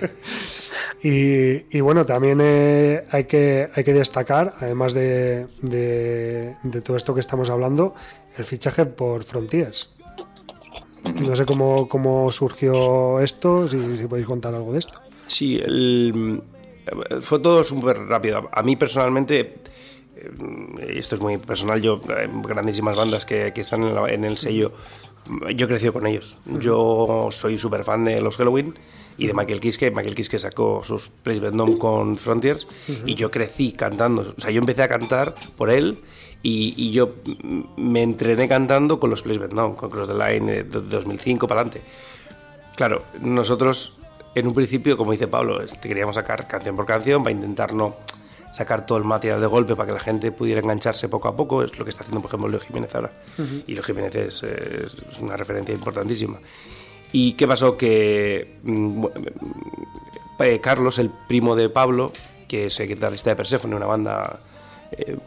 [1.04, 6.98] Y, y bueno, también eh, hay, que, hay que destacar, además de, de- de todo
[6.98, 7.94] esto que estamos hablando,
[8.38, 9.92] el fichaje por Frontiers.
[11.22, 15.00] No sé cómo, cómo surgió esto, si, si podéis contar algo de esto.
[15.28, 16.42] Sí, el-
[17.22, 18.50] fue todo súper rápido.
[18.52, 19.40] A mí personalmente,
[20.18, 24.26] eh, esto es muy personal, yo, eh, grandísimas bandas que, que están en, la- en
[24.26, 24.74] el sello,
[25.56, 26.38] yo he crecido con ellos.
[26.60, 28.74] Yo soy súper fan de los Halloween
[29.20, 29.92] y de Michael Kiske.
[29.92, 32.68] Michael Kiske sacó sus Place Vendôme con Frontiers
[33.06, 34.34] y yo crecí cantando.
[34.36, 36.00] O sea, yo empecé a cantar por él
[36.42, 37.16] y, y yo
[37.78, 41.62] me entrené cantando con los Place Vendôme, con Cross the Line eh, de 2005 para
[41.62, 41.86] adelante.
[42.76, 44.00] Claro, nosotros
[44.36, 47.98] en un principio, como dice Pablo, queríamos sacar canción por canción para intentar no
[48.52, 51.64] sacar todo el material de golpe para que la gente pudiera engancharse poco a poco.
[51.64, 53.12] Es lo que está haciendo, por ejemplo, Leo Jiménez ahora.
[53.68, 56.40] Y Leo Jiménez es, es una referencia importantísima.
[57.12, 57.78] ¿Y qué pasó?
[57.78, 59.06] Que mm,
[60.40, 62.12] eh, Carlos, el primo de Pablo,
[62.48, 64.40] que es el guitarrista de Persephone, una banda,
[64.92, 65.18] eh,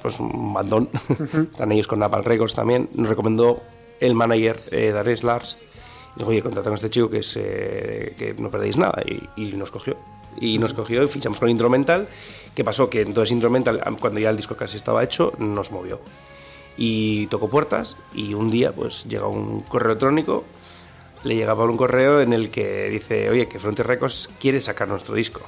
[0.00, 0.88] pues un bandón,
[1.52, 3.60] están ellos con Napalm Records también, nos recomendó
[4.00, 5.58] el manager eh, Darius Lars.
[6.14, 9.02] Y dijo, oye, contrata con este chico que, es, que no perdéis nada.
[9.06, 9.96] Y, y nos cogió.
[10.38, 12.06] Y nos cogió y fichamos con Instrumental.
[12.54, 12.90] ¿Qué pasó?
[12.90, 16.00] Que entonces Instrumental, cuando ya el disco casi estaba hecho, nos movió.
[16.76, 20.44] Y tocó puertas y un día pues llega un correo electrónico
[21.24, 24.60] le llega a Pablo un correo en el que dice, oye, que Frontier Records quiere
[24.60, 25.40] sacar nuestro disco.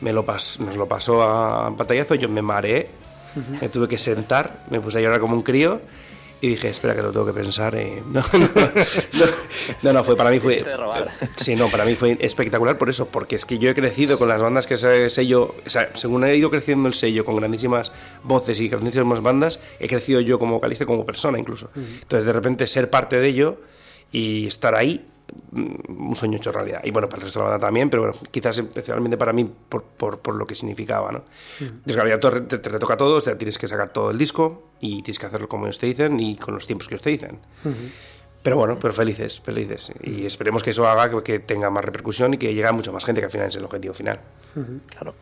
[0.00, 2.88] Me lo pas- nos lo pasó a pantallazo, yo me mareé,
[3.60, 5.80] me tuve que sentar, me puse a llorar como un crío
[6.40, 7.76] y dije, espera que lo tengo que pensar.
[7.76, 8.02] eh".
[8.12, 8.70] No, no, no,
[9.82, 10.58] no, no, fue para mí fue...
[11.36, 14.28] Sí, no, para mí fue espectacular por eso, porque es que yo he crecido con
[14.28, 17.92] las bandas que ese sello, o sea, según he ido creciendo el sello con grandísimas
[18.24, 21.70] voces y grandísimas bandas, he crecido yo como vocalista, como persona incluso.
[21.76, 23.56] Entonces, de repente, ser parte de ello
[24.12, 25.04] y estar ahí,
[25.52, 26.82] mm, un sueño hecho realidad.
[26.84, 29.50] Y bueno, para el resto de la banda también, pero bueno, quizás especialmente para mí
[29.68, 31.24] por, por, por lo que significaba, ¿no?
[31.86, 34.68] Claro, ya todo- te, te retoca todo, o sea, tienes que sacar todo el disco
[34.80, 37.10] y tienes que hacerlo como ellos te dicen y con los tiempos que ellos te
[37.10, 37.38] dicen.
[38.42, 39.92] Pero bueno, pero felices, felices.
[40.02, 42.90] Y esperemos que eso haga que, que tenga más repercusión y que llegue a mucha
[42.90, 44.20] más gente, que al final es el objetivo final.
[44.90, 45.14] Claro.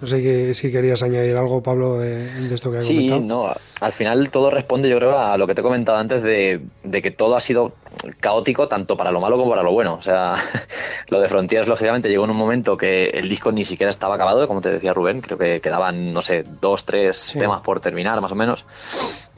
[0.00, 3.20] No sé si querías añadir algo, Pablo, de, de esto que has Sí, comentado.
[3.48, 6.60] no, al final todo responde, yo creo, a lo que te he comentado antes de,
[6.84, 7.72] de que todo ha sido
[8.20, 9.94] caótico tanto para lo malo como para lo bueno.
[9.94, 10.34] O sea,
[11.08, 14.46] lo de Frontiers, lógicamente, llegó en un momento que el disco ni siquiera estaba acabado,
[14.46, 17.38] como te decía Rubén, creo que quedaban, no sé, dos, tres Sí.
[17.40, 18.66] temas por terminar, más o menos.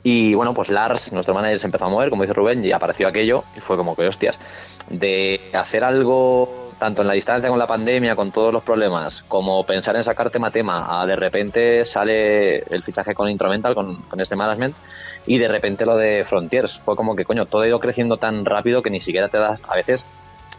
[0.03, 3.09] Y bueno, pues Lars, nuestro manager, se empezó a mover, como dice Rubén, y apareció
[3.09, 4.39] aquello, y fue como que, hostias,
[4.91, 9.65] de hacer algo tanto en la distancia con la pandemia, con todos los problemas, como
[9.67, 13.97] pensar en sacar tema a tema, a de repente sale el fichaje con Instrumental, con,
[14.03, 14.75] con este management,
[15.27, 16.81] y de repente lo de Frontiers.
[16.81, 19.63] Fue como que, coño, todo ha ido creciendo tan rápido que ni siquiera te das,
[19.69, 20.07] a veces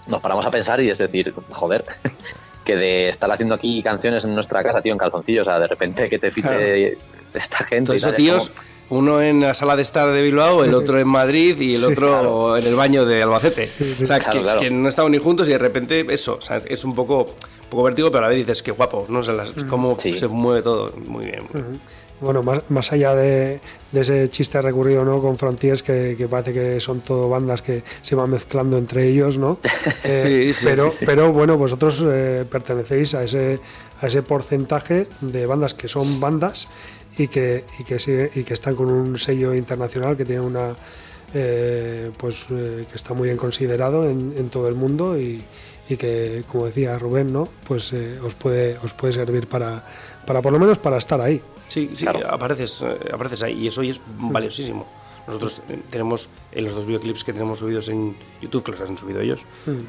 [0.05, 1.83] nos paramos a pensar y es decir, joder,
[2.63, 5.67] que de estar haciendo aquí canciones en nuestra casa, tío, en calzoncillos, o sea, de
[5.67, 6.97] repente que te fiche
[7.33, 7.87] esta gente.
[7.87, 8.61] Todo y eso, es tíos, como-
[8.91, 12.55] uno en la sala de estar de Bilbao, el otro en Madrid y el otro
[12.57, 13.65] en el baño de Albacete.
[13.65, 14.03] Sí, sí.
[14.03, 14.59] O sea, Claro, que, claro.
[14.59, 17.69] que no estaban ni juntos y de repente eso, o sea, es un poco, un
[17.69, 19.19] poco vértigo, pero a la vez dices, qué guapo, ¿no?
[19.19, 20.17] O sea, las- cómo Sí.
[20.17, 20.91] se mueve todo.
[21.07, 21.43] Muy bien.
[21.51, 21.81] muy bien.
[22.19, 23.59] Bueno, más, más allá de,
[23.91, 25.19] de ese chiste recurrido ¿no?
[25.21, 29.39] con Frontiers, que, que parece que son todo bandas que se van mezclando entre ellos,
[29.39, 29.57] ¿no?
[30.03, 31.05] Sí, sí, pero, sí, sí.
[31.07, 33.59] pero bueno, vosotros eh, pertenecéis a ese,
[34.01, 36.67] a ese porcentaje de bandas que son bandas
[37.17, 40.75] y que, y que, sigue- y que están con un sello internacional que tiene una.
[41.33, 45.41] eh, pues eh, que está muy bien considerado en, en todo el mundo y,
[45.87, 49.85] y que como decía Rubén no pues eh, os puede os puede servir para
[50.27, 52.29] para por lo menos para estar ahí Sí, sí, Claro.
[52.29, 54.85] apareces, eh, apareces ahí y eso hoy es valiosísimo.
[55.25, 59.21] Nosotros tenemos en los dos videoclips que tenemos subidos en YouTube, que los han subido
[59.21, 59.45] ellos,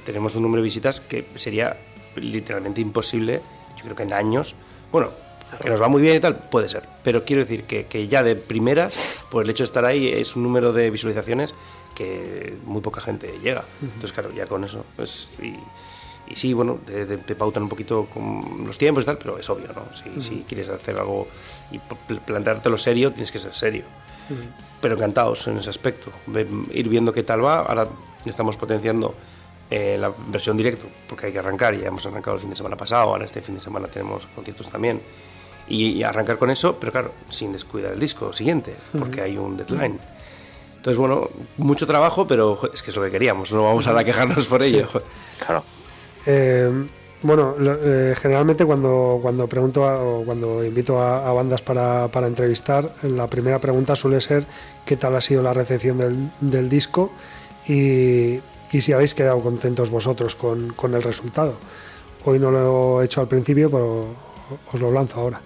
[0.06, 1.76] tenemos un número de visitas que sería
[2.14, 3.40] literalmente imposible,
[3.76, 4.54] yo creo que en años,
[4.92, 5.08] bueno,
[5.60, 8.22] que nos va muy bien y tal, puede ser, pero quiero decir que, que ya
[8.22, 8.98] de primeras,
[9.30, 11.54] por el hecho de estar ahí, es un número de visualizaciones
[11.94, 13.64] que muy poca gente llega.
[13.82, 15.54] Entonces, claro, ya con eso, pues, y,
[16.32, 19.48] y sí, bueno, te, te- pautan un poquito con los tiempos y tal, pero es
[19.50, 19.94] obvio, ¿no?
[19.94, 21.28] Si, si quieres hacer algo
[21.70, 23.84] y pl- planteártelo serio, tienes que ser serio.
[24.80, 26.10] Pero encantados en ese aspecto.
[26.72, 27.58] Ir viendo qué tal va.
[27.60, 27.86] Ahora
[28.24, 29.14] estamos potenciando
[29.70, 31.76] eh, la versión directo, porque hay que arrancar.
[31.76, 34.70] Ya hemos arrancado el fin de semana pasado, ahora este fin de semana tenemos conciertos
[34.70, 35.00] también.
[35.74, 39.56] Y, y arrancar con eso, pero claro, sin descuidar el disco siguiente, porque hay un
[39.56, 39.98] deadline.
[40.76, 44.04] Entonces, bueno, mucho trabajo, pero es que es lo que queríamos, no vamos ahora a
[44.04, 44.86] quejarnos por ello.
[45.38, 45.64] Claro.
[46.26, 46.70] Eh,
[47.22, 52.08] bueno, lo- eh, generalmente cuando, cuando pregunto a- o cuando invito a, a bandas para,
[52.08, 54.44] para entrevistar, la primera pregunta suele ser
[54.84, 57.12] qué tal ha sido la recepción del, del disco
[57.66, 58.40] y,
[58.72, 61.54] y si habéis quedado contentos vosotros con, con el resultado.
[62.26, 64.06] Hoy no lo he hecho al principio, pero
[64.72, 65.40] os lo lanzo ahora.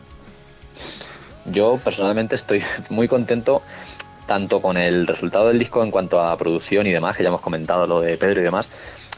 [1.47, 3.63] Yo personalmente estoy muy contento
[4.27, 7.41] tanto con el resultado del disco en cuanto a producción y demás, que ya hemos
[7.41, 8.69] comentado lo de Pedro y demás,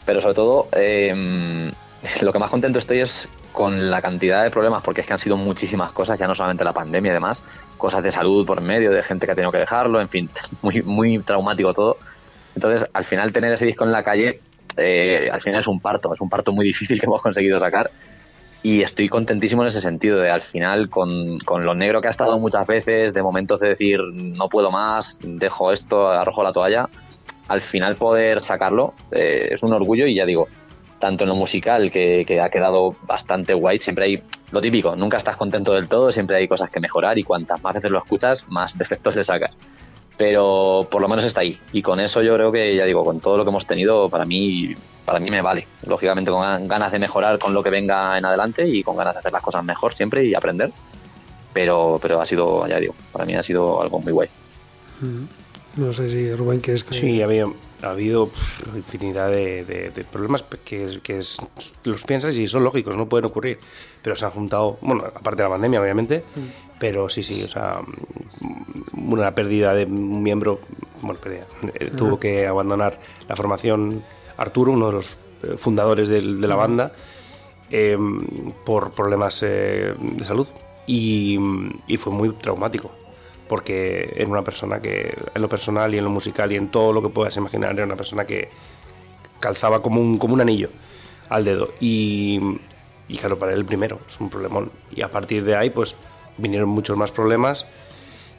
[0.04, 1.72] pero sobre todo eh,
[2.20, 5.18] lo que más contento estoy es con la cantidad de problemas, porque es que han
[5.18, 7.42] sido muchísimas cosas, ya no solamente la pandemia y demás,
[7.76, 10.30] cosas de salud por medio, de gente que ha tenido que dejarlo, en fin,
[10.62, 11.96] muy, muy traumático todo.
[12.54, 14.40] Entonces, al final tener ese disco en la calle,
[14.76, 17.90] eh, al final es un parto, es un parto muy difícil que hemos conseguido sacar
[18.62, 22.10] y estoy contentísimo en ese sentido de al final con, con lo negro que ha
[22.10, 26.88] estado muchas veces de momentos de decir no puedo más dejo esto arrojo la toalla
[27.46, 30.48] al final poder sacarlo eh, es un orgullo y ya digo
[30.98, 35.18] tanto en lo musical que, que ha quedado bastante guay siempre hay lo típico nunca
[35.18, 38.46] estás contento del todo siempre hay cosas que mejorar y cuantas más veces lo escuchas
[38.48, 39.54] más defectos le sacas
[40.18, 41.58] pero por lo menos está ahí.
[41.72, 44.26] Y con eso yo creo que ya digo con todo lo que hemos tenido para
[44.26, 44.74] mí
[45.06, 45.66] para mí me vale.
[45.86, 49.14] Lógicamente con gan- ganas de mejorar con lo que venga en adelante y con ganas
[49.14, 50.70] de hacer las cosas mejor siempre y aprender.
[51.54, 54.28] Pero pero ha sido ya digo para mí ha sido algo muy guay
[55.76, 56.94] No sé si Rubén quieres que...
[56.94, 57.46] Sí, había,
[57.82, 61.38] ha habido pff, infinidad de, de- de problemas que, que es-
[61.84, 63.58] los piensas y son lógicos, no pueden ocurrir.
[64.02, 66.24] Pero se han juntado, bueno, aparte de la pandemia, obviamente,
[66.80, 67.80] pero sí, sí, o sea,
[68.40, 70.60] mm, una pérdida de un miembro,
[71.02, 72.98] bueno, pérdida, eh, tuvo que abandonar
[73.28, 74.02] la formación
[74.36, 76.92] Arturo, uno de los eh, fundadores del- de, la banda,
[77.70, 77.96] eh,
[78.64, 80.48] por problemas eh, de salud.
[80.86, 81.38] Y,
[81.86, 82.90] y fue muy traumático
[83.48, 86.92] porque era una persona que en lo personal y en lo musical y en todo
[86.92, 88.48] lo que puedas imaginar era una persona que
[89.40, 90.70] calzaba como un, como un anillo
[91.28, 91.72] al dedo.
[91.80, 92.58] Y,
[93.18, 94.70] claro, para él primero es un problemón.
[94.94, 95.96] Y a partir de ahí pues
[96.36, 97.66] vinieron muchos más problemas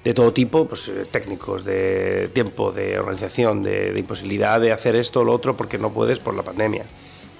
[0.03, 5.21] de todo tipo, pues eh, técnicos, de tiempo, de organización, de, imposibilidad de hacer esto
[5.21, 6.85] o lo otro porque no puedes por la pandemia,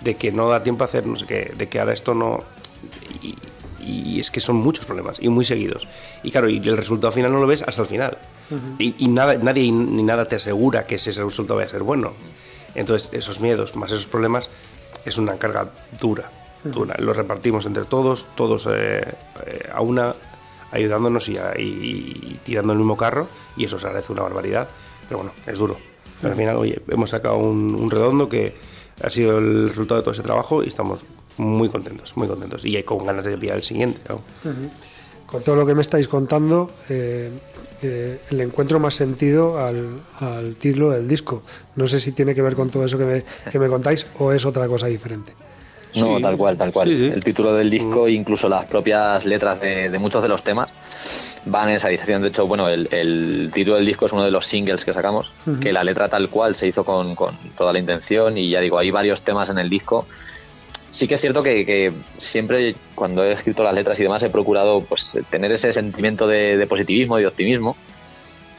[0.01, 2.39] de que no da tiempo a hacer no sé qué, de que ahora esto no...
[3.81, 5.87] y es que son muchos problemas y muy seguidos.
[6.23, 8.17] Y claro, y el resultado final no lo ves hasta el final.
[8.79, 12.13] Y, y nada, nadie ni nada te asegura que ese resultado vaya a ser bueno.
[12.75, 14.49] Entonces, esos miedos más esos problemas
[15.05, 15.69] es una carga
[15.99, 16.31] dura.
[16.63, 16.95] dura.
[16.99, 19.01] Lo repartimos entre todos, todos eh,
[19.45, 20.13] eh, a una,
[20.71, 23.27] ayudándonos y, a- y- y tirando el mismo carro,
[23.57, 24.67] y eso se agradece una barbaridad.
[25.07, 25.77] Pero bueno, es duro.
[26.21, 28.53] Pero al final, oye, hemos sacado un, un redondo que
[29.01, 31.05] ha sido el resultado de todo ese trabajo y estamos
[31.39, 32.63] muy contentos, muy contentos.
[32.65, 33.99] Y con ganas de pillar el siguiente.
[34.09, 34.21] ¿no?
[35.25, 37.31] Con todo lo que me estáis contando, eh,
[37.81, 41.41] eh, le encuentro más sentido al, al título del disco.
[41.75, 44.31] No sé si tiene que ver con todo eso que me, que me contáis o
[44.33, 45.33] es otra cosa diferente.
[45.95, 46.21] No, Sí.
[46.21, 46.87] tal cual, tal cual.
[46.89, 47.05] Sí, sí.
[47.05, 50.71] El título del disco, incluso las propias letras de, de muchos de los temas,
[51.45, 52.21] van en esa dirección.
[52.21, 55.31] De hecho, bueno, el, el título del disco es uno de los singles que sacamos,
[55.61, 58.77] que la letra tal cual se hizo con, con toda la intención y ya digo,
[58.77, 60.05] hay varios temas en el disco.
[60.89, 64.29] Sí que es cierto que, que siempre cuando he escrito las letras y demás he
[64.29, 67.75] procurado pues tener ese sentimiento de, de positivismo y de optimismo.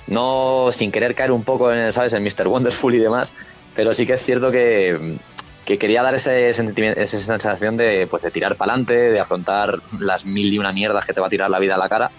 [0.06, 2.12] No sin querer caer un poco en, ¿sabes?
[2.12, 2.48] en Mr.
[2.48, 3.32] Wonderful y demás,
[3.74, 5.18] pero sí que es cierto que,
[5.64, 9.80] que quería dar ese sentimiento, esa sensación de, pues, de tirar para adelante, de afrontar
[9.98, 12.10] las mil y una mierdas que te va a tirar la vida a la cara,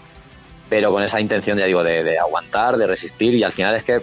[0.70, 3.84] pero con esa intención, ya digo, de, de aguantar, de resistir y al final es
[3.84, 4.00] que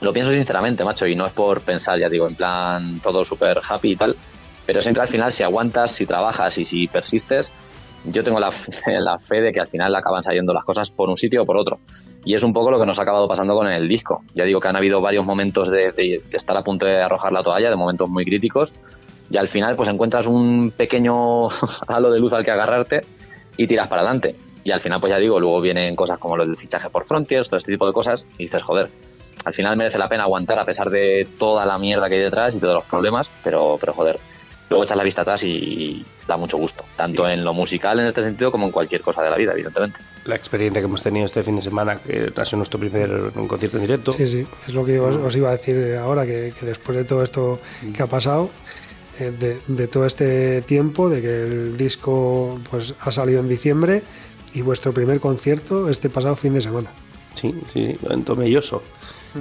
[0.00, 3.60] lo pienso sinceramente, macho, y no es por pensar, ya digo, en plan todo súper
[3.68, 4.16] happy y tal,
[4.70, 7.50] pero siempre al final si aguantas, si trabajas y si persistes,
[8.04, 8.52] yo tengo la,
[9.00, 11.56] la fe de que al final acaban saliendo las cosas por un sitio o por
[11.56, 11.80] otro.
[12.24, 14.22] Y es un poco lo que nos ha acabado pasando con el disco.
[14.32, 17.42] Ya digo que han habido varios momentos de, de estar a punto de arrojar la
[17.42, 18.72] toalla, de momentos muy críticos,
[19.28, 21.48] y al final pues encuentras un pequeño
[21.88, 23.00] halo de luz al que agarrarte
[23.56, 24.36] y tiras para adelante.
[24.62, 27.48] Y al final pues ya digo, luego vienen cosas como lo del fichaje por Frontiers,
[27.48, 28.88] todo este tipo de cosas, y dices, joder,
[29.44, 32.54] al final merece la pena aguantar a pesar de toda la mierda que hay detrás
[32.54, 34.20] y todos los problemas, pero, pero joder,
[34.70, 38.22] luego echas la vista atrás y da mucho gusto, tanto en lo musical en este
[38.22, 39.98] sentido como en cualquier cosa de la vida, evidentemente.
[40.24, 43.76] La experiencia que hemos tenido este fin de semana, que ha sido nuestro primer concierto
[43.78, 44.12] en directo.
[44.12, 47.04] Sí, sí, es lo que os, os iba a decir ahora, que, que después de
[47.04, 47.58] todo esto
[47.94, 48.48] que ha pasado,
[49.18, 54.02] eh, de, de todo este tiempo, de que el disco pues ha salido en diciembre
[54.54, 56.90] y vuestro primer concierto este pasado fin de semana.
[57.34, 58.82] Sí, sí, en Tomelloso.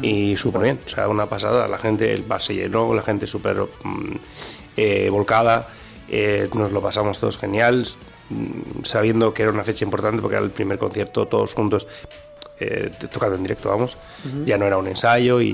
[0.03, 1.67] Y súper bien, o sea, una pasada.
[1.67, 4.15] La gente, el bar se llenó, la gente súper mm,
[4.79, 5.67] eh, volcada.
[6.11, 7.85] eh, nos lo pasamos todos genial,
[8.29, 11.85] mm, sabiendo que era una fecha importante porque era el primer concierto todos juntos.
[12.61, 13.95] eh, tocando en directo, vamos,
[14.43, 15.47] ya no era un ensayo y,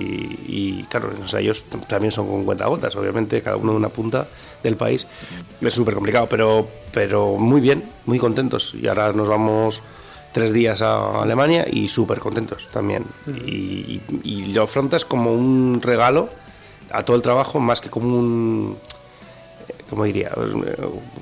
[0.48, 4.26] y, claro, los ensayos también son con cuentagotas, obviamente, cada uno de una punta
[4.64, 5.06] del país,
[5.62, 9.84] es súper complicado, pero, pero muy bien, muy contentos y ahora nos vamos
[10.34, 13.06] tres días a Alemania y súper contentos también.
[13.46, 16.30] Y, y- y lo afrontas como un regalo
[16.92, 18.78] a todo el trabajo, más que como un.
[19.90, 20.32] ¿Cómo diría?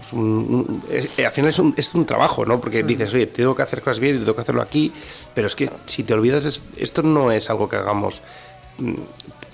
[0.01, 2.61] Es un- un- es- eh, al final es un, es un trabajo, ¿no?
[2.61, 4.91] Porque dices, oye, tengo que hacer cosas bien y tengo que hacerlo aquí,
[5.33, 8.21] pero es que si te olvidas, es- esto no es algo que hagamos
[8.77, 8.93] mm,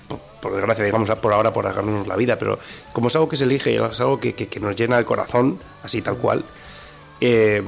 [0.08, 2.58] por- por desgracia, digamos, por ahora por ganarnos la vida, pero
[2.92, 5.58] como es algo que se elige, es algo que, que- que nos llena el corazón,
[5.82, 6.44] así tal cual,
[7.20, 7.62] eh,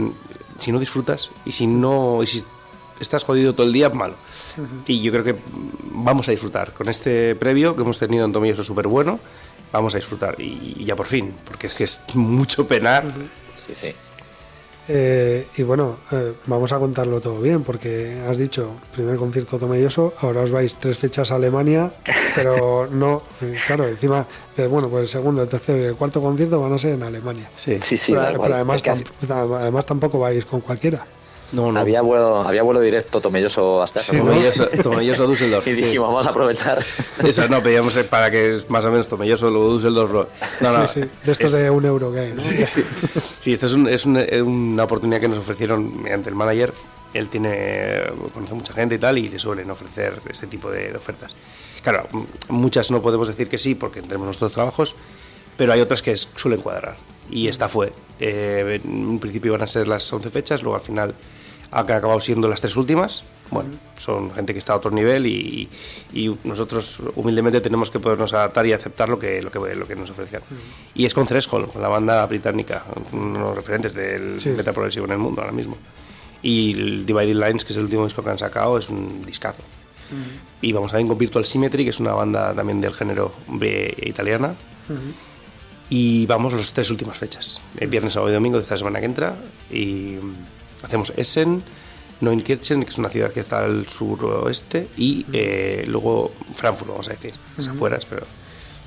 [0.59, 2.45] si no disfrutas y si no y si
[3.01, 4.15] estás jodido todo el día, malo.
[4.87, 5.35] Y yo creo que
[5.91, 9.19] vamos a disfrutar con este previo que hemos tenido en Tomilloso súper bueno,
[9.73, 13.05] vamos a disfrutar y, y ya por fin, porque es que es mucho penar.
[13.67, 13.93] Sí, sí.
[14.89, 20.13] Eh, y bueno, eh, vamos a contarlo todo bien, porque has dicho, primer concierto tomelloso,
[20.21, 21.95] ahora os vais tres fechas a Alemania,
[22.35, 24.27] pero no, eh, claro, encima,
[24.69, 27.49] bueno, pues el segundo, el tercero y el cuarto concierto van a ser en Alemania.
[27.55, 31.07] Sí, Sí, sí, pero, además, tamp- además tampoco vais con cualquiera.
[31.53, 31.81] No, no.
[31.81, 34.17] había, vuelo, había vuelo directo Tomelloso hasta Sí.
[34.17, 35.67] Tomelloso, Tomelloso Düsseldorf.
[35.69, 35.83] Y sí.
[35.83, 36.83] dijimos, vamos a aprovechar.
[37.25, 40.29] Eso no, pedíamos eh, para que es más o menos Tomelloso, luego Düsseldorf.
[40.61, 42.39] No, no, sí, sí, de estos es- de un euro que hay, ¿no?
[42.41, 46.73] Sí, esto es, un- es un- eh, una oportunidad que nos ofrecieron mediante el manager.
[47.15, 48.01] Él tiene,
[48.33, 51.35] conoce mucha gente y tal, y le suelen ofrecer este tipo de ofertas.
[51.83, 52.09] Claro,
[52.49, 54.95] muchas no podemos decir que sí porque tenemos nuestros trabajos,
[55.59, 56.97] pero hay otras que es- suelen cuadrar.
[57.31, 57.93] Y esta fue.
[58.19, 61.15] Eh, en un principio iban a ser las 11 fechas, luego al final
[61.73, 63.25] ha acabado siendo las tres últimas.
[63.51, 65.69] Bueno, son gente que está a otro nivel y,
[66.13, 69.97] y nosotros humildemente tenemos que podernos adaptar y aceptar lo que, lo que, lo que
[69.97, 70.43] nos ofrecían.
[70.95, 74.51] Y es con Threshold, con la banda británica, unos referentes del Sí.
[74.51, 75.77] metal progresivo en el mundo ahora mismo.
[76.43, 79.63] Y el Divided Lines, que es el último disco que han sacado, es un discazo.
[80.61, 84.55] Y vamos también con Virtual Symmetry, que es una banda también del género eh, italiana.
[85.89, 89.07] Y vamos las tres últimas fechas, el viernes, sábado y domingo de esta semana que
[89.07, 89.37] entra.
[89.71, 90.17] Y
[90.83, 91.63] hacemos Essen,
[92.21, 97.13] Neunkirchen, que es una ciudad que está al suroeste, y eh, luego Frankfurt, vamos a
[97.13, 98.27] decir, es afueras, pero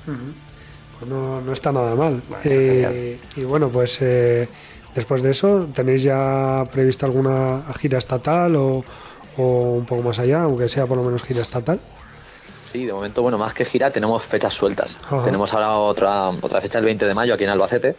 [0.04, 2.22] Pues no, no está nada mal.
[2.28, 4.48] No, está Eh, y bueno, pues eh,
[4.94, 8.84] después de eso, ¿tenéis ya prevista alguna gira estatal o,
[9.36, 9.42] o
[9.72, 11.78] un poco más allá, aunque sea por lo menos gira estatal?
[12.62, 14.98] Sí, de momento, bueno, más que gira, tenemos fechas sueltas.
[15.04, 15.24] Ajá.
[15.24, 17.94] Tenemos ahora otra, otra fecha el 20 de mayo aquí en Albacete.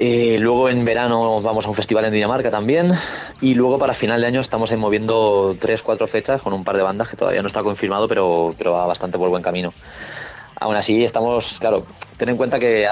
[0.00, 2.92] Eh, luego en verano vamos a un festival en Dinamarca también.
[3.40, 6.76] Y luego para final de año estamos ahí moviendo tres, cuatro fechas con un par
[6.76, 9.72] de bandas que todavía no está confirmado, pero, pero va bastante por buen camino.
[10.60, 11.84] Aún así, estamos, claro,
[12.16, 12.86] ten en cuenta que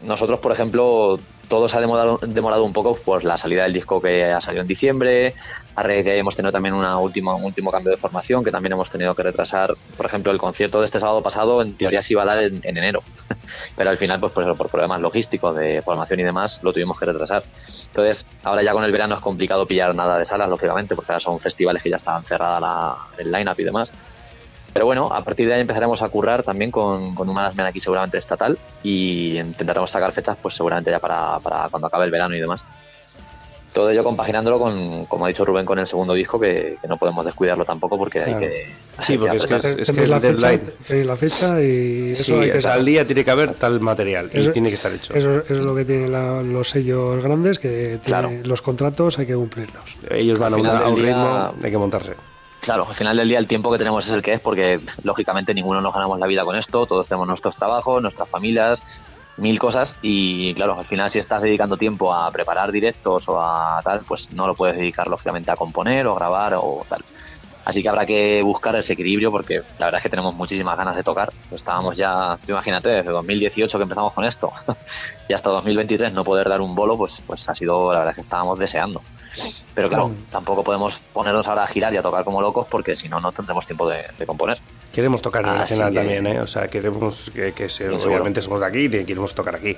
[0.00, 1.18] nosotros, por ejemplo,
[1.48, 4.62] todo se ha demorado, demorado un poco por la salida del disco que ha salido
[4.62, 5.34] en diciembre.
[5.74, 8.50] A raíz de ahí hemos tenido también una última, un último cambio de formación que
[8.50, 9.74] también hemos tenido que retrasar.
[9.96, 12.60] Por ejemplo, el concierto de este sábado pasado en teoría se iba a dar en,
[12.62, 13.02] en enero,
[13.76, 17.06] pero al final, pues por, por problemas logísticos de formación y demás, lo tuvimos que
[17.06, 17.44] retrasar.
[17.86, 21.20] Entonces, ahora ya con el verano es complicado pillar nada de salas, lógicamente, porque ahora
[21.20, 23.92] son festivales que ya están cerrada la, el line-up y demás.
[24.76, 27.80] Pero bueno, a partir de ahí empezaremos a currar también con, con un management aquí
[27.80, 32.34] seguramente estatal y intentaremos sacar fechas pues seguramente ya para, para cuando acabe el verano
[32.36, 32.64] y demás.
[33.72, 36.96] Todo ello compaginándolo con, como ha dicho Rubén, con el segundo disco, que, que no
[36.96, 38.66] podemos descuidarlo tampoco porque hay que...
[39.02, 39.80] Sí, hay porque es que apretar.
[39.80, 40.72] es- tenéis, el la fecha, deadline.
[40.88, 44.30] tenéis la fecha y eso sí, hay que al día tiene que haber tal material
[44.32, 45.12] y Eso- tiene que estar hecho.
[45.12, 48.30] Eso, eso es lo que tienen la- los sellos grandes, que tiene- Claro.
[48.44, 49.84] los contratos hay que cumplirlos.
[50.08, 52.12] Ellos van a, una- un día- ritmo, hay que montarse.
[52.66, 55.54] Claro, al final del día el tiempo que tenemos es el que es porque lógicamente
[55.54, 58.82] ninguno nos ganamos la vida con esto, todos tenemos nuestros trabajos, nuestras familias,
[59.36, 63.80] mil cosas y claro, al final si estás dedicando tiempo a preparar directos o a
[63.84, 67.04] tal, pues no lo puedes dedicar lógicamente a componer o grabar o tal.
[67.66, 70.94] Así que habrá que buscar ese equilibrio porque la verdad es que tenemos muchísimas ganas
[70.96, 71.32] de tocar.
[71.50, 74.52] Estábamos ya, imagínate, desde 2018 que empezamos con esto
[75.28, 78.14] y hasta 2023 no poder dar un bolo, pues, pues ha sido, la verdad es
[78.14, 79.02] que estábamos deseando.
[79.74, 83.08] Pero claro, tampoco podemos ponernos ahora a girar y a tocar como locos porque si
[83.08, 84.58] no, no tendremos tiempo de, de componer.
[84.92, 86.40] Queremos tocar en nacional que- también, ¿eh?
[86.40, 89.76] O sea, queremos que, que se- obviamente somos de aquí y queremos tocar aquí.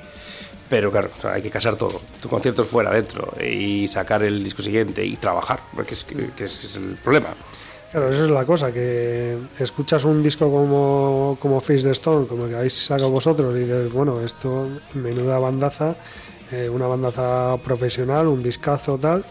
[0.69, 2.03] Pero claro, o sea, hay que casar todo.
[2.21, 6.23] Tu concierto es fuera, dentro, y sacar el disco siguiente y trabajar, porque es, que,
[6.25, 7.29] es, que es el problema.
[7.91, 12.45] Claro, eso es la cosa, que escuchas un disco como, como Face the Stone, como
[12.45, 15.97] el que habéis sacado vosotros, y dices, bueno, esto, menuda bandaza,
[16.53, 19.25] eh, una bandaza profesional, un discazo tal,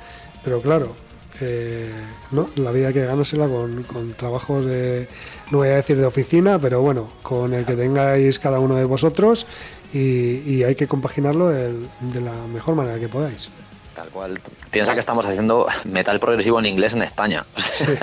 [0.44, 0.96] pero claro,
[1.40, 1.88] eh,
[2.32, 5.08] no, la vida hay que ganársela con, con trabajos de,
[5.52, 8.86] no voy a decir de oficina, pero bueno, con el que tengáis cada uno de
[8.86, 9.46] vosotros
[9.94, 13.50] y, y hay que compaginarlo el- de la mejor manera que podáis.
[13.98, 14.40] Tal cual.
[14.70, 17.44] Piensa que estamos haciendo metal progresivo en inglés en España.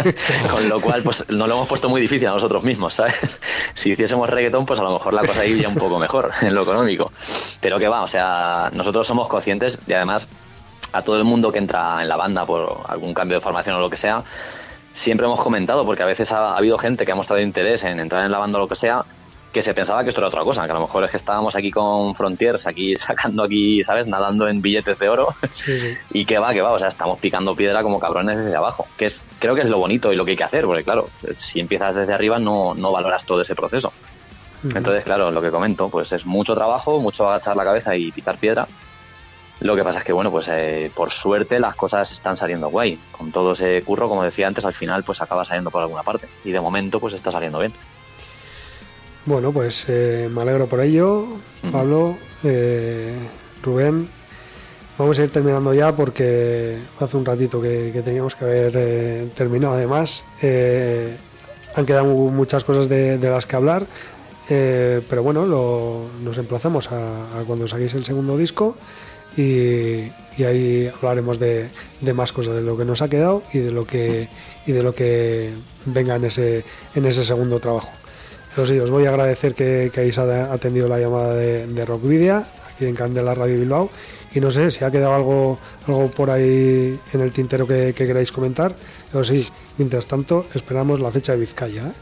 [0.51, 3.15] Con lo cual, pues no lo hemos puesto muy difícil a nosotros mismos, ¿sabes?
[3.75, 6.63] Si hiciésemos reggaetón, pues a lo mejor la cosa iría un poco mejor en lo
[6.63, 7.13] económico.
[7.61, 10.27] Pero que va, o sea, nosotros somos conscientes y además
[10.93, 13.79] a todo el mundo que entra en la banda por algún cambio de formación o
[13.79, 14.25] lo que sea,
[14.91, 18.01] siempre hemos comentado, porque a veces ha, ha habido gente que ha mostrado interés en
[18.01, 19.05] entrar en la banda o lo que sea,
[19.55, 21.55] que se pensaba que esto era otra cosa, que a lo mejor es que estábamos
[21.55, 24.09] aquí con Frontiers, aquí sacando aquí, ¿sabes?
[24.09, 25.29] Nadando en billetes de oro.
[25.51, 25.95] Sí, sí.
[26.13, 29.07] Y que va, que va, o sea, estamos picando piedra como cabrones desde abajo, que
[29.07, 31.61] es creo que es lo bonito y lo que hay que hacer, porque claro, si
[31.61, 33.93] empiezas desde arriba no, no valoras todo ese proceso.
[34.65, 38.39] Entonces, claro, lo que comento, pues es mucho trabajo, mucho agachar la cabeza y picar
[38.39, 38.67] piedra.
[39.61, 42.99] Lo que pasa es que, bueno, pues eh, por suerte las cosas están saliendo guay.
[43.13, 46.29] Con todo ese curro, como decía antes, al final pues acaba saliendo por alguna parte.
[46.45, 47.73] Y de momento pues está saliendo bien.
[49.27, 51.27] Bueno, pues eh, me alegro por ello,
[51.73, 53.15] Pablo, eh,
[53.63, 54.09] Rubén.
[54.99, 59.29] Vamos a ir terminando ya porque hace un ratito que, que teníamos que haber eh,
[59.35, 59.75] terminado.
[59.75, 60.25] Además,
[61.75, 63.87] han quedado muchas cosas de, de las que hablar,
[64.47, 68.77] pero bueno, lo- nos emplazamos a, a cuando saquéis el segundo disco
[69.39, 71.71] y, y ahí hablaremos de,
[72.03, 74.29] de más cosas, de lo que nos ha quedado y de lo que
[74.67, 75.51] y de lo que
[75.87, 76.63] venga en ese
[76.95, 77.91] en ese segundo trabajo.
[78.55, 82.47] Eso sí, os voy a agradecer que, que hayáis atendido la llamada de, de Rockvidia
[82.73, 83.91] aquí en Candela Radio Bilbao.
[84.33, 88.07] Y no sé si ha quedado algo, algo por ahí en el tintero que, que
[88.07, 88.75] queráis comentar.
[89.11, 89.49] Pero sí,
[89.79, 91.83] mientras tanto, esperamos la fecha de Vizcaya.
[91.83, 91.93] ¿eh?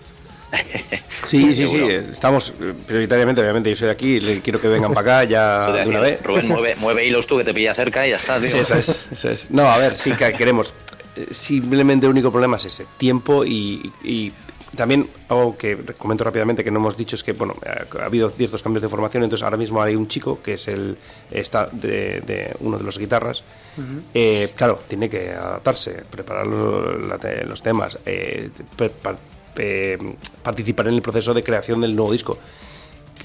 [1.24, 1.94] Sí, sí, sí, Seguro.
[2.10, 5.70] estamos eh, prioritariamente, obviamente, yo soy de aquí, le quiero que vengan para acá ya
[5.84, 6.20] de una vez.
[6.20, 8.48] Rubén, mueve, mueve hilos tú que te pilla cerca y ya está, tío.
[8.48, 9.50] Sí, eso es, eso es.
[9.52, 10.74] No, a ver, sí que queremos.
[11.14, 14.32] Eh, Simplemente el único problema es ese, tiempo y, y
[14.76, 17.54] también algo que comento rápidamente que no hemos dicho es que, bueno,
[18.00, 20.96] ha habido ciertos cambios de formación, entonces ahora mismo hay un chico que es el,
[21.30, 23.44] está de, de uno de los guitarras,
[24.14, 29.16] eh, claro, tiene que adaptarse, preparar los temas, eh, pre- pa-
[29.56, 29.98] eh,
[30.42, 32.38] participar en el proceso de creación del nuevo disco.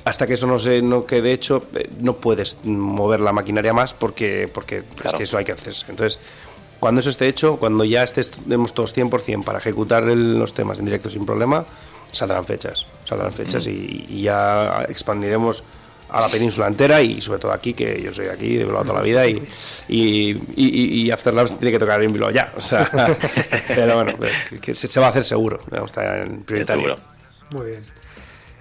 [0.04, 3.94] Hasta que eso no se no quede hecho eh, no puedes mover la maquinaria más
[3.94, 5.86] porque porque es que eso hay que hacerse.
[5.90, 6.18] Entonces
[6.80, 10.86] cuando eso esté hecho cuando ya estemos todos 100% para ejecutar el- los temas en
[10.86, 11.66] directo sin problema
[12.12, 15.64] saldrán fechas saldrán fechas y, y ya expandiremos
[16.10, 18.84] a la península entera y sobre todo aquí que yo soy de aquí de Bilbao
[18.84, 19.44] toda la vida y
[19.90, 22.90] y, y, After Labs tiene que tocar en Bilbao ya o sea
[23.68, 24.14] pero bueno
[24.62, 27.02] que se, se va a hacer seguro estar en prioritario Seguro.
[27.56, 27.84] Muy bien.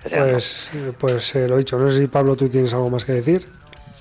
[0.08, 3.44] Pues, pues eh, lo dicho, no sé si Pablo tú tienes algo más que decir.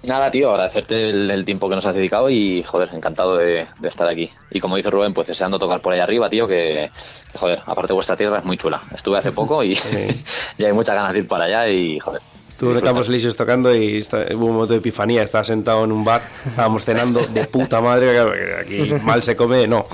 [0.06, 3.88] Nada, tío, agradecerte el, el tiempo que nos has dedicado y, joder, encantado de, de
[3.88, 4.30] estar aquí.
[4.52, 6.90] Y como dice Rubén, pues deseando tocar por ahí arriba, tío, que,
[7.32, 8.82] que, joder, aparte vuestra tierra es muy chula.
[8.94, 9.78] Estuve hace poco y,
[10.58, 12.22] y hay muchas ganas de ir para allá y, joder.
[12.50, 15.22] Estuve en Campos Elíseos tocando y está- hubo un momento de epifanía.
[15.24, 18.18] Estaba sentado en un bar, estábamos cenando de puta madre.
[18.62, 19.86] Aquí mal se come, no.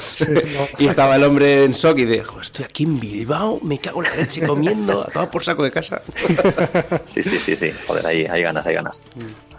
[0.78, 4.12] Y estaba el hombre en shock y dijo: Estoy aquí en Bilbao, me cago en
[4.12, 6.03] la leche comiendo, a todo por saco de casa.
[7.03, 9.01] Sí, sí, sí, sí, joder, hay, hay ganas, hay ganas.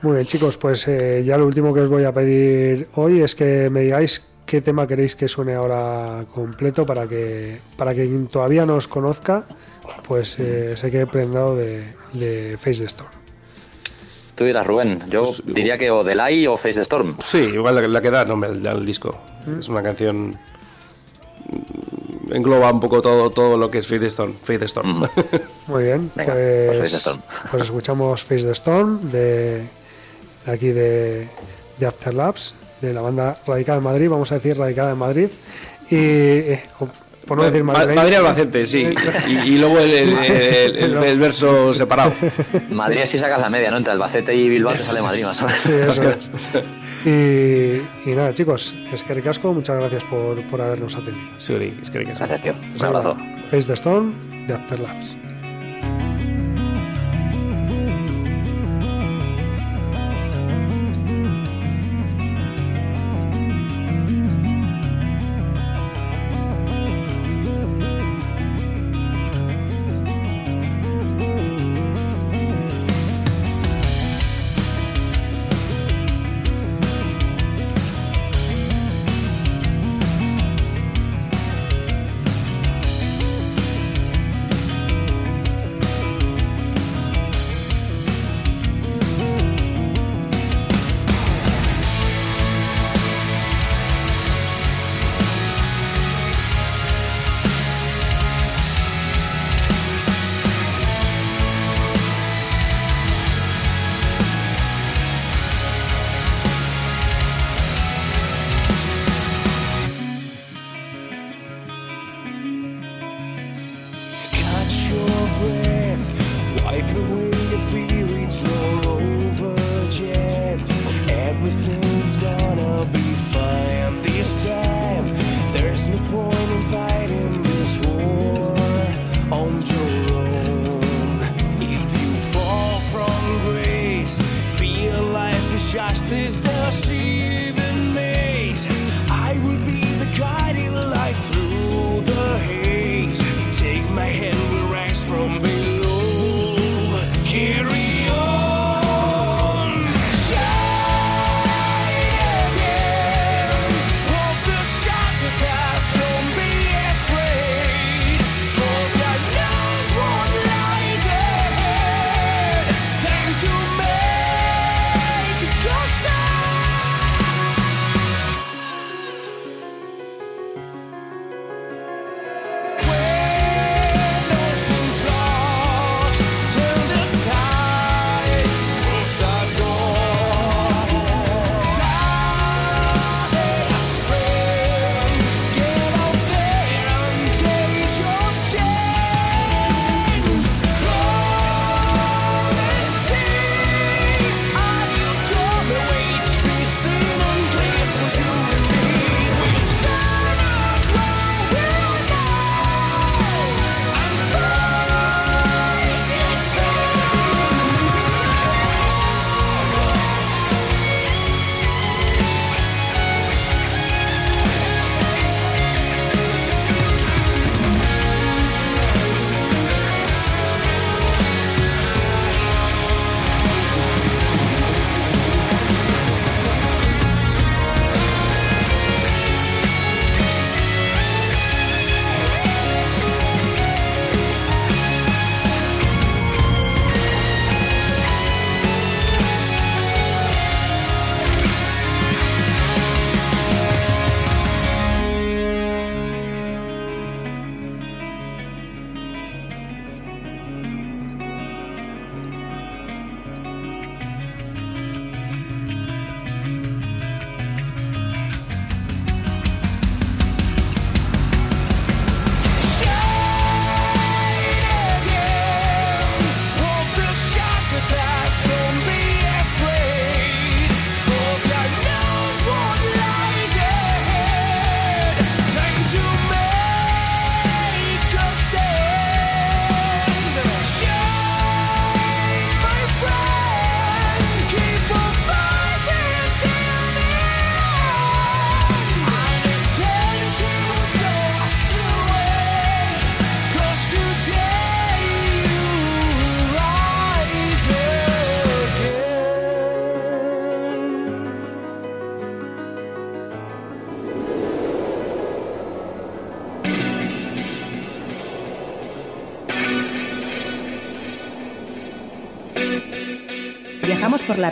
[0.03, 3.35] Muy bien, chicos, pues eh, ya lo último que os voy a pedir hoy es
[3.37, 8.27] que me digáis qué tema queréis que suene ahora completo para que para que quien
[8.27, 9.45] todavía no os conozca,
[10.07, 11.85] pues eh, se quede prendado de,
[12.15, 13.11] de Face the Storm.
[14.35, 17.15] Tú dirás, Rubén, yo diría que o Delay o Face the Storm.
[17.21, 19.17] Sí, igual la, la que da nombre al, al disco.
[19.59, 20.31] Es una canción.
[20.31, 24.35] mm, Engloba un poco todo, todo lo que es Faith the Storm.
[24.43, 25.07] Faith the Storm.
[25.69, 27.21] Muy bien, Venga, pues Face the pues, Storm.
[27.51, 29.69] pues escuchamos Face the Storm de,
[30.47, 31.29] de aquí de,
[31.79, 35.29] de After Labs, de la banda radicada en Madrid, vamos a decir radicada en Madrid.
[35.91, 36.61] Y eh,
[37.27, 38.89] por no decir Ma- madrileño- Madrid Albacete, sí.
[39.29, 42.13] Y, y luego el, el- el- el- el verso separado.
[42.71, 43.77] Madrid si sacas la media, ¿no?
[43.77, 45.61] Entre Albacete y Bilbao te sale Madrid más o menos.
[45.61, 46.31] Sí, eso es.
[47.05, 51.27] Y, y nada, chicos, es que ricasco, muchas gracias por, por habernos atendido.
[51.37, 52.17] Sí, es que ser.
[52.17, 52.55] Gracias, tío.
[52.81, 53.17] Un abrazo.
[53.51, 54.15] Face the Storm
[54.47, 54.79] de After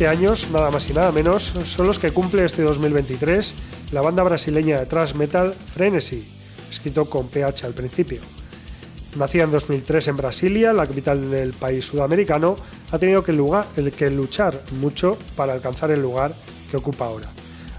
[0.00, 3.54] 20 años, nada más y nada menos, son los que cumple este 2023
[3.92, 6.26] la banda brasileña de thrash metal Frenesy,
[6.70, 8.22] escrito con PH al principio.
[9.16, 12.56] Nacida en 2003 en Brasilia, la capital del país sudamericano,
[12.90, 13.34] ha tenido que,
[13.94, 16.34] que luchar mucho para alcanzar el lugar
[16.70, 17.28] que ocupa ahora.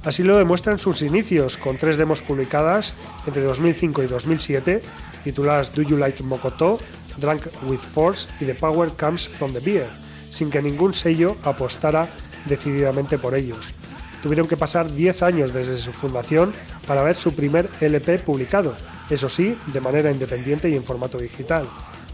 [0.04, 2.94] Así lo demuestran sus inicios, con tres demos publicadas
[3.26, 4.84] entre 2005 y 2007,
[5.24, 6.78] tituladas Do You Like Mokoto,
[7.18, 9.90] Drunk with Force y The Power Comes from the Beer,
[10.32, 12.10] sin que ningún sello apostara
[12.46, 13.76] decididamente por ellos.
[14.24, 16.54] Tuvieron que pasar 10 años desde su fundación
[16.88, 18.76] para ver su primer LP publicado,
[19.12, 21.68] eso sí, de manera independiente y en formato digital.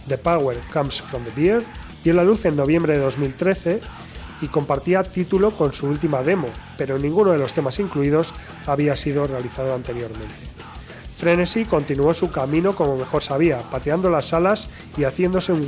[0.07, 1.63] The Power Comes from the Beer
[2.03, 3.81] vio la luz en noviembre de 2013
[4.41, 8.33] y compartía título con su última demo, pero ninguno de los temas incluidos
[8.65, 10.35] había sido realizado anteriormente.
[11.15, 15.67] Frenesy continuó su camino como mejor sabía, pateando las salas y haciéndose un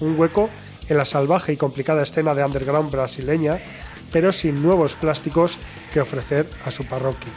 [0.00, 0.48] un hueco
[0.88, 3.58] en la salvaje y complicada escena de underground brasileña,
[4.12, 5.58] pero sin nuevos plásticos
[5.92, 7.32] que ofrecer a su parroquia.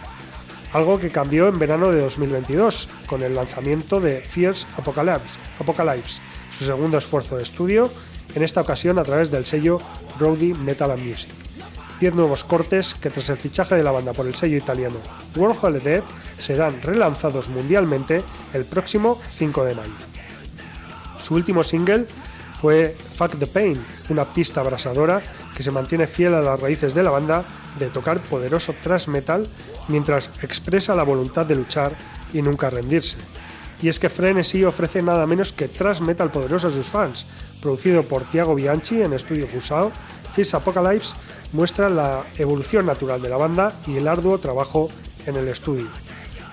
[0.74, 6.66] Algo que cambió en verano de 2022, con el lanzamiento de Fierce Apocalypse, Apocalypse su
[6.66, 7.90] segundo esfuerzo de estudio,
[8.36, 9.82] en esta ocasión a través del sello
[10.20, 11.32] Rowdy Metal and Music.
[12.00, 14.98] Diez nuevos cortes que tras el fichaje de la banda por el sello italiano
[15.36, 16.04] World Holiday
[16.38, 19.92] serán relanzados mundialmente el próximo 5 de mayo.
[21.18, 22.06] Su último single
[22.60, 23.80] fue Fuck the Pain,
[24.10, 25.22] una pista abrasadora
[25.56, 27.44] que se mantiene fiel a las raíces de la banda
[27.78, 29.48] de tocar poderoso thrash metal
[29.88, 31.94] mientras expresa la voluntad de luchar
[32.34, 33.18] y nunca rendirse.
[33.82, 37.28] Y es que Frenesy ofrece nada menos que thrash metal poderoso a sus fans.
[37.62, 39.92] Producido por Tiago Bianchi en Estudio Fusao,
[40.34, 41.16] Fierce Apocalypse
[41.54, 44.90] muestra la evolución natural de la banda y el arduo trabajo
[45.28, 45.88] en el estudio.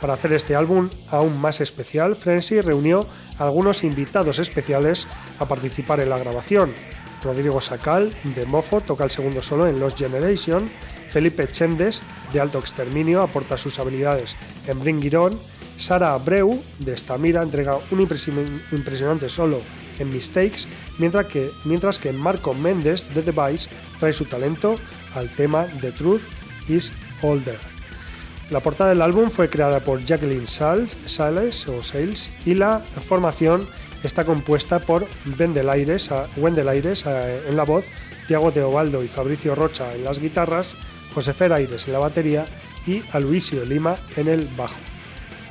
[0.04, 3.06] Para hacer este álbum aún más especial, Frenzy reunió
[3.38, 5.08] a algunos invitados especiales
[5.38, 6.74] a participar en la grabación.
[7.22, 10.68] Rodrigo Sacal, de Mofo, toca el segundo solo en Lost Generation.
[11.08, 12.02] Felipe Chendes,
[12.34, 14.36] de Alto Exterminio, aporta sus habilidades
[14.66, 15.40] en Bring It On.
[15.78, 19.62] Sara Abreu, de Stamira, entrega un impresionante solo
[19.98, 20.68] en Mistakes,
[20.98, 24.76] mientras que, mientras que Marco Méndez, de The Vice, trae su talento
[25.14, 26.24] al tema The Truth
[26.68, 27.73] is Older.
[28.54, 30.96] La portada del álbum fue creada por Jacqueline Sales,
[31.66, 33.66] o Sales y la formación
[34.04, 37.84] está compuesta por Wendel Aires, Aires en la voz,
[38.28, 40.76] Tiago Teobaldo y Fabricio Rocha en las guitarras,
[41.12, 42.46] José Fer Aires en la batería
[42.86, 44.76] y Aloisio Lima en el bajo.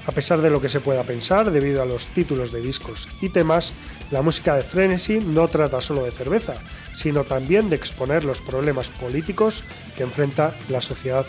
[0.07, 3.27] A pesar de lo que se pueda pensar, debido a los títulos de discos y
[3.27, 3.73] temas,
[4.11, 6.55] la música de Frenesy no trata solo de cerveza,
[6.93, 9.65] sino también de exponer los problemas políticos
[9.97, 11.25] que enfrenta la sociedad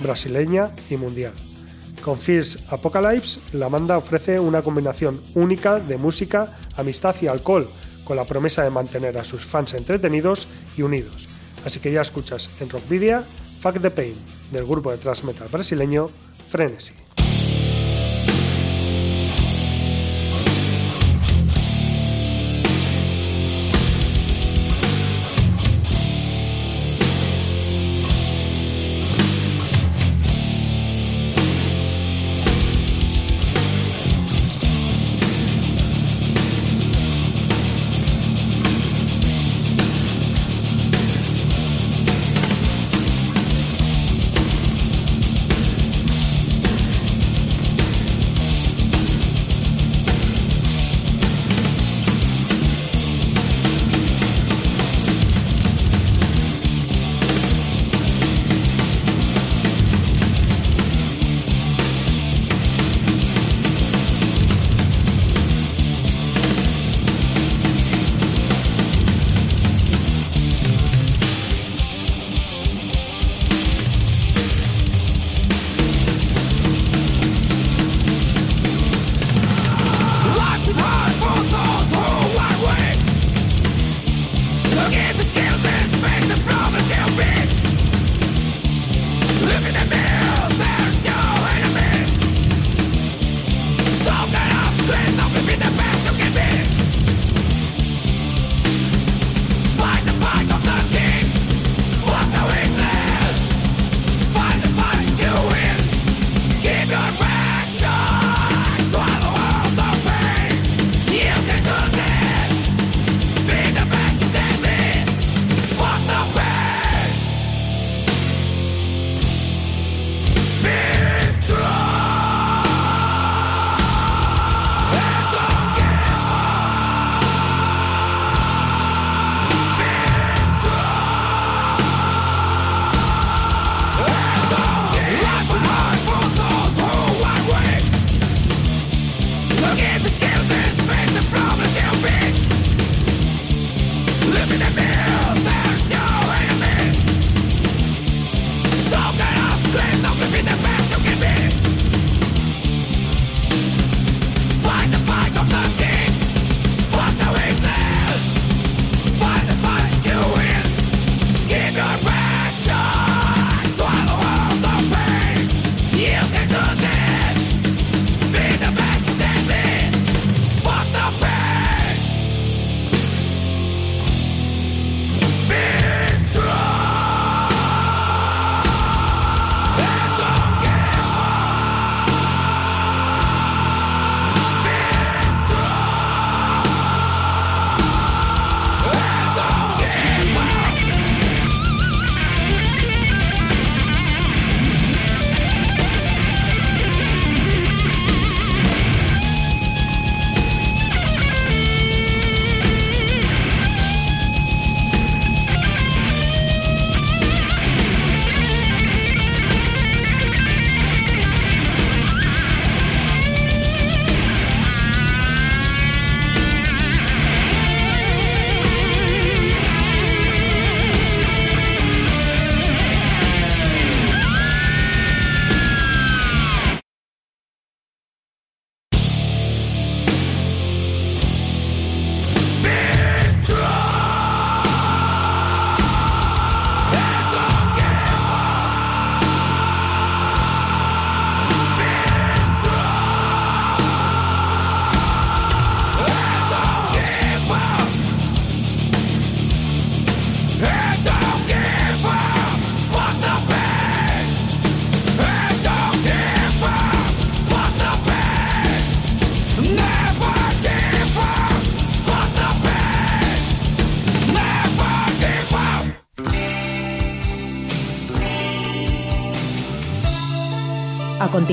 [0.00, 1.32] brasileña y mundial.
[2.02, 7.68] Con Fierce Apocalypse, la banda ofrece una combinación única de música, amistad y alcohol,
[8.04, 11.28] con la promesa de mantener a sus fans entretenidos y unidos.
[11.64, 13.22] Así que ya escuchas en Rockvidia
[13.60, 14.14] Fuck the Pain,
[14.50, 16.08] del grupo de thrash metal brasileño
[16.48, 16.94] Frenesy.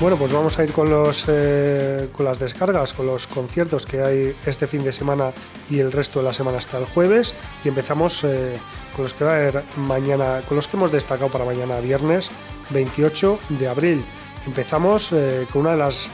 [0.00, 4.00] Bueno, pues vamos a ir con, los, eh, con las descargas, con los conciertos que
[4.00, 5.30] hay este fin de semana
[5.68, 7.34] y el resto de la semana hasta el jueves.
[7.66, 8.56] Y empezamos eh,
[8.96, 12.30] con los que va a haber mañana, con los que hemos destacado para mañana viernes
[12.70, 14.02] 28 de abril.
[14.46, 16.08] Empezamos eh, con una de las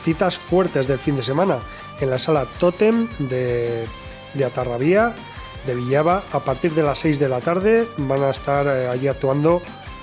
[0.00, 1.58] citas fuertes del fin de semana
[2.00, 3.84] en la sala Totem de,
[4.32, 5.14] de Atarrabía,
[5.66, 6.24] de Villaba.
[6.32, 9.60] A partir de las 6 de la tarde van a estar allí actuando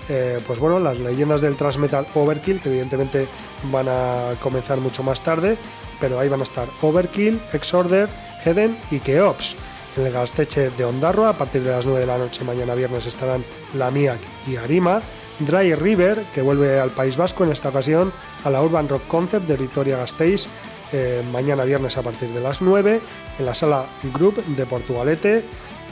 [0.10, 3.27] eh, pues bueno, las leyendas del Transmetal Overkill, que evidentemente
[3.72, 5.57] van a comenzar mucho más tarde,
[5.99, 8.10] pero ahí van a estar Overkill, Exorder,
[8.44, 9.56] Heden y Keops.
[9.98, 13.06] En el Gasteche de Ondarroa, a partir de las 9 de la noche mañana viernes
[13.06, 13.44] estarán
[13.76, 15.02] Lamiak y Arima.
[15.40, 18.11] Dry River, que vuelve al País Vasco en esta ocasión
[18.44, 20.48] a la Urban Rock Concept de Victoria Gasteiz,
[20.91, 22.99] eh, mañana viernes a partir de las 9,
[23.38, 25.44] en la sala Group de Portugalete,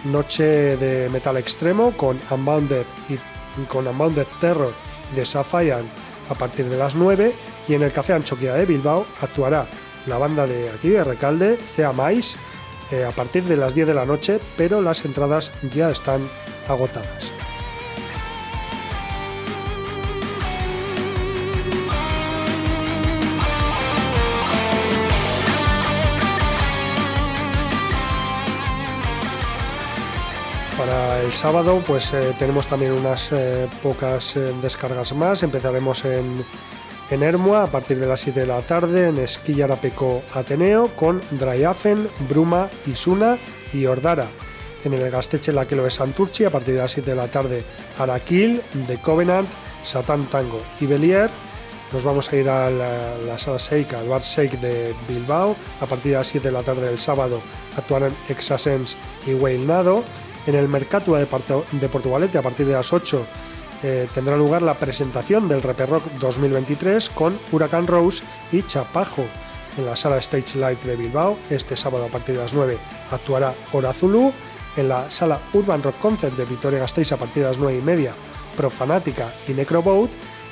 [0.06, 3.18] noche de metal extremo con Unbounded y
[3.66, 4.74] con Unbounded Terror
[5.16, 5.84] de Sapphire
[6.30, 7.34] a partir de las 9
[7.68, 9.68] y en el Café Anchoquia de Bilbao actuará
[10.06, 12.38] la banda de aquí de Recalde, Sea Mais,
[12.92, 16.30] eh, a partir de las 10 de la noche, pero las entradas ya están
[16.68, 17.37] agotadas.
[30.88, 35.44] Para el sábado pues eh, tenemos también unas eh, pocas eh, descargas más.
[35.44, 36.46] Empezaremos en,
[37.10, 42.08] en Ermua a partir de las 7 de la tarde en Esquillarapeco Ateneo con Dryafen,
[42.30, 43.38] Bruma, Isuna
[43.74, 44.28] y Ordara.
[44.86, 47.28] En el Gasteche la que lo es Santurchi a partir de las 7 de la
[47.28, 47.66] tarde
[48.00, 49.50] Araquil, The Covenant,
[49.84, 51.30] Satan Tango y Belier.
[51.92, 55.54] Nos vamos a ir a la, la sala Shake, al bar Shake de Bilbao.
[55.82, 57.42] A partir de las 7 de la tarde del sábado
[57.76, 60.06] actuarán Exasens y Whale Nado.
[60.48, 61.26] En el Mercatua de,
[61.90, 63.26] Portugalete, a partir de las 8,
[63.84, 69.26] eh, tendrá lugar la presentación del Reper Rock 2023 con Huracán Rose y Chapajo.
[69.78, 72.78] En la sala Stage Live de Bilbao, este sábado a partir de las 9
[73.12, 74.32] actuará Hora Zulu.
[74.78, 77.82] En la sala Urban Rock Concert de Vitoria Gasteiz a partir de las 9 y
[77.82, 78.14] media,
[78.56, 80.12] Profanática y Necroboat.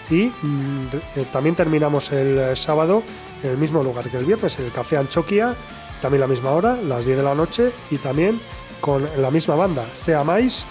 [0.10, 3.02] Y mm, eh, también terminamos el eh, sábado
[3.42, 5.56] en el mismo lugar que el viernes, en el Café Anchoquia,
[6.02, 8.42] también la misma hora, las 10 de la noche, y también
[8.82, 10.66] con la misma banda, Cea Mais,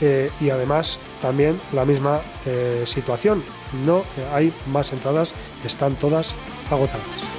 [0.00, 3.44] eh, y además también la misma eh, situación.
[3.84, 5.32] No eh, hay más entradas,
[5.64, 6.34] están todas
[6.70, 7.32] agotadas.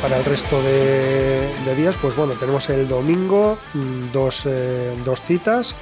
[0.00, 5.22] Para el resto de, de días, pues bueno, tenemos el domingo mm, dos, eh, dos
[5.22, 5.76] citas.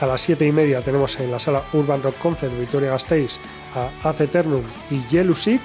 [0.00, 3.38] A las 7 y media tenemos en la sala Urban Rock Concert de Vitoria Gasteiz
[3.74, 5.60] a Eternum y Jelusic.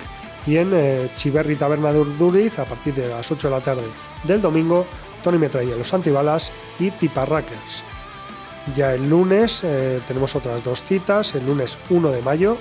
[0.48, 3.84] Y en eh, Chiverri Taberna de Urduriz, a partir de las 8 de la tarde
[4.24, 4.86] del domingo,
[5.24, 7.84] Tony Metralla, Los Antibalas y Tiparrackers.
[8.74, 11.36] Ya el lunes eh, tenemos otras dos citas.
[11.36, 12.58] El lunes 1 de mayo,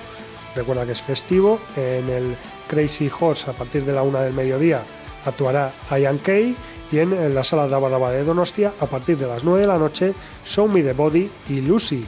[0.55, 2.37] recuerda que es festivo, en el
[2.67, 4.83] Crazy Horse a partir de la 1 del mediodía
[5.25, 6.55] actuará Ian Kay
[6.91, 9.77] y en, la sala Daba Daba de Donostia a partir de las 9 de la
[9.77, 10.13] noche
[10.45, 12.05] Show Me the Body y Lucy.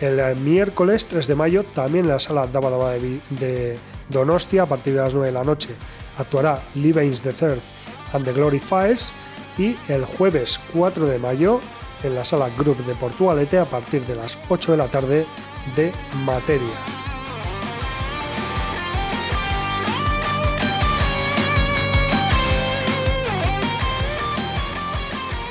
[0.00, 3.78] El eh, miércoles 3 de mayo también en la sala Daba Daba de,
[4.08, 5.70] Donostia a partir de las 9 de la noche
[6.18, 7.60] actuará Levine's the Third
[8.12, 8.60] and the Glory
[9.58, 11.60] y el jueves 4 de mayo
[12.02, 15.26] en la sala Group de Portugalete a partir de las 8 de la tarde
[15.76, 15.92] de
[16.24, 17.09] Materia.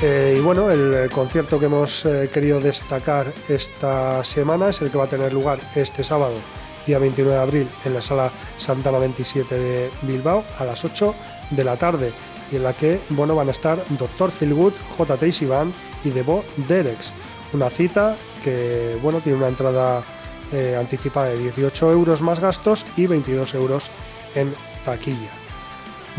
[0.01, 4.97] Eh, y bueno, el concierto que hemos eh, querido destacar esta semana es el que
[4.97, 6.35] va a tener lugar este sábado,
[6.85, 11.13] día 29 de abril, en la sala Santana 27 de Bilbao a las 8
[11.49, 12.13] de la tarde,
[12.49, 14.31] y en la que bueno, van a estar Dr.
[14.31, 15.33] Philwood, J.T.
[15.33, 15.73] Sivan
[16.05, 17.11] y Debo Derex.
[17.51, 20.01] Una cita que bueno, tiene una entrada
[20.53, 23.91] eh, anticipada de 18 euros más gastos y 22 euros
[24.33, 24.53] en
[24.85, 25.38] taquilla.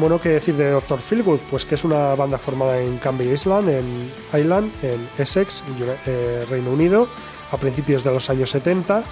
[0.01, 0.99] Bueno, ¿qué decir de Dr.
[0.99, 1.41] Philwood?
[1.51, 5.63] Pues que es una banda formada en Canby Island, en Island, en Essex,
[6.07, 7.07] eh, Reino Unido,
[7.53, 9.05] a principios de los años 70.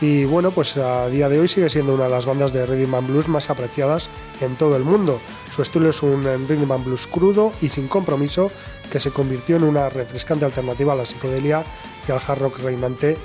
[0.00, 2.92] Y bueno, pues a día de hoy sigue siendo una de las bandas de rhythm
[2.92, 4.08] and blues más apreciadas
[4.40, 5.20] en todo el mundo.
[5.48, 8.50] Su estilo es un eh, rhythm and blues crudo y sin compromiso
[8.90, 11.62] que se convirtió en una refrescante alternativa a la psicodelia
[12.08, 13.16] y al hard rock reinante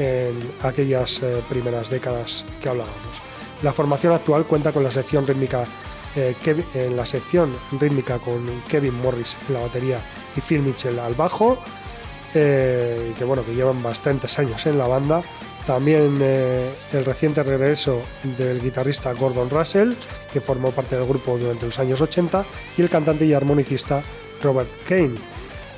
[0.00, 3.22] en aquellas eh, primeras décadas que hablábamos.
[3.62, 5.66] La formación actual cuenta con la sección rítmica
[6.16, 10.00] eh, Kev- en la sección rítmica con Kevin Morris en la batería
[10.36, 11.58] y Phil Mitchell al bajo,
[12.34, 15.22] eh, que bueno, que llevan bastantes años en la banda.
[15.66, 18.02] También eh, el reciente regreso
[18.36, 19.92] del guitarrista Gordon Russell,
[20.32, 22.44] que formó parte del grupo durante los años 80,
[22.76, 24.02] y el cantante y armonicista
[24.42, 25.14] Robert Kane.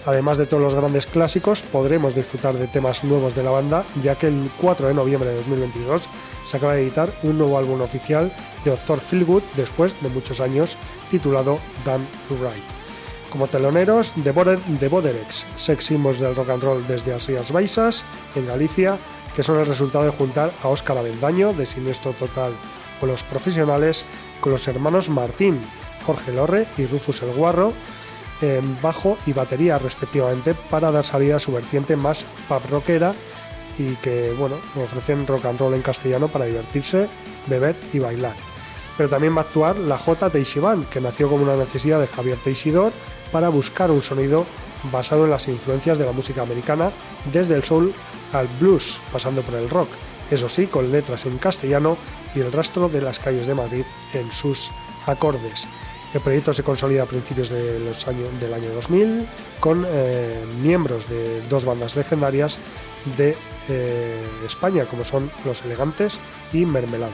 [0.06, 4.16] Además de todos los grandes clásicos, podremos disfrutar de temas nuevos de la banda, ya
[4.16, 6.08] que el 4 de noviembre de 2022
[6.44, 8.32] se acaba de editar un nuevo álbum oficial
[8.64, 9.00] de Dr.
[9.00, 10.78] Feelgood después de muchos años,
[11.10, 12.64] titulado Damn Right.
[13.30, 17.50] Como teloneros, The Boder- The Boderex, sex symbols del rock and roll desde as Rías
[17.50, 18.04] Baixas,
[18.36, 18.98] en Galicia,
[19.34, 22.52] que son el resultado de juntar a Óscar Avendaño, de Siniestro Total,
[23.02, 24.04] o los profesionales,
[24.40, 25.60] con los hermanos Martín,
[26.06, 27.72] Jorge Lorre y Rufus el Guarro,
[28.82, 33.14] bajo y batería respectivamente para dar salida a su vertiente más pop rockera
[33.78, 37.08] y que bueno ofrecen rock and roll en castellano para divertirse,
[37.46, 38.34] beber y bailar.
[38.96, 42.06] Pero también va a actuar la J Teixi Band, que nació como una necesidad de
[42.06, 42.92] Javier Teixidor
[43.30, 44.46] para buscar un sonido
[44.90, 46.92] basado en las influencias de la música americana,
[47.30, 47.94] desde el soul
[48.32, 49.88] al blues, pasando por el rock,
[50.30, 51.96] eso sí, con letras en castellano
[52.34, 54.70] y el rastro de las calles de Madrid en sus
[55.06, 55.68] acordes.
[56.14, 59.28] El proyecto se consolida a principios del año 2000
[59.60, 62.58] con eh, miembros de dos bandas legendarias
[63.16, 63.36] de
[63.68, 66.18] eh, España, como son Los Elegantes
[66.52, 67.12] y Mermelada.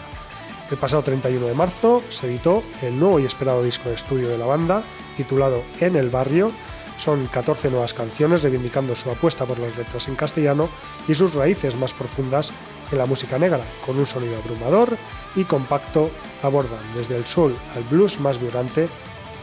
[0.70, 4.38] El pasado 31 de marzo se editó el nuevo y esperado disco de estudio de
[4.38, 4.82] la banda,
[5.16, 6.50] titulado En el Barrio.
[6.96, 10.68] Son 14 nuevas canciones reivindicando su apuesta por las letras en castellano
[11.08, 12.52] y sus raíces más profundas
[12.92, 14.96] en la música negra, con un sonido abrumador
[15.34, 16.10] y compacto,
[16.42, 18.88] abordan desde el soul al blues más vibrante,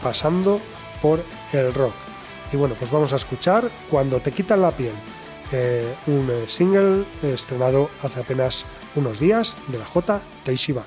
[0.02, 0.60] pasando
[1.02, 1.22] por
[1.52, 1.94] el rock.
[2.52, 4.94] Y bueno, pues vamos a escuchar Cuando te quitan la piel,
[5.52, 8.64] eh, un eh, single estrenado hace apenas
[8.94, 10.20] unos días de la J.
[10.44, 10.86] Teixi Band.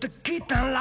[0.00, 0.79] te quitan la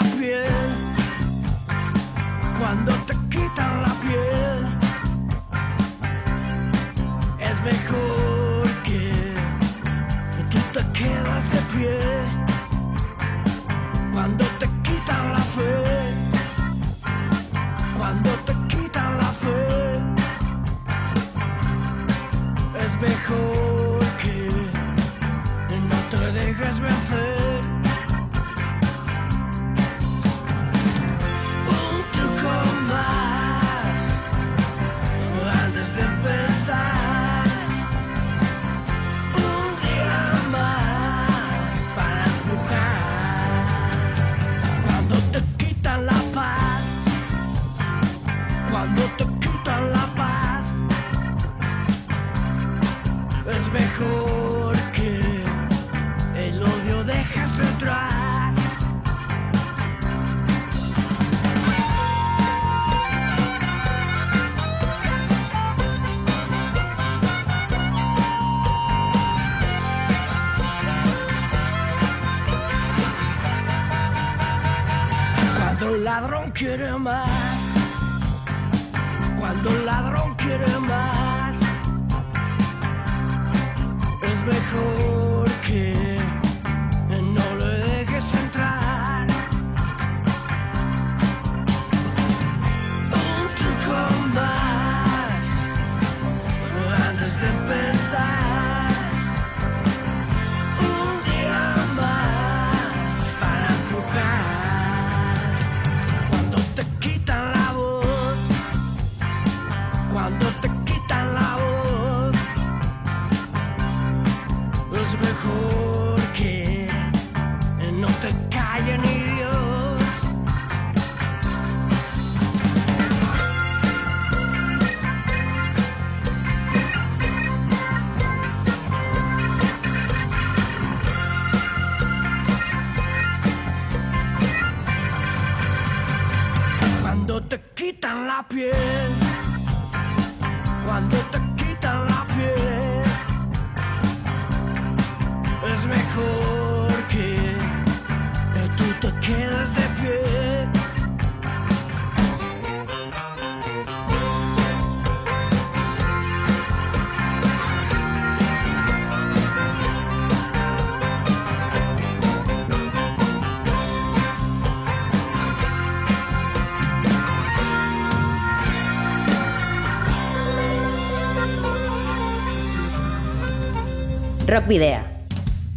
[174.69, 174.99] Video.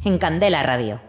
[0.05, 1.01] En Candela Radio.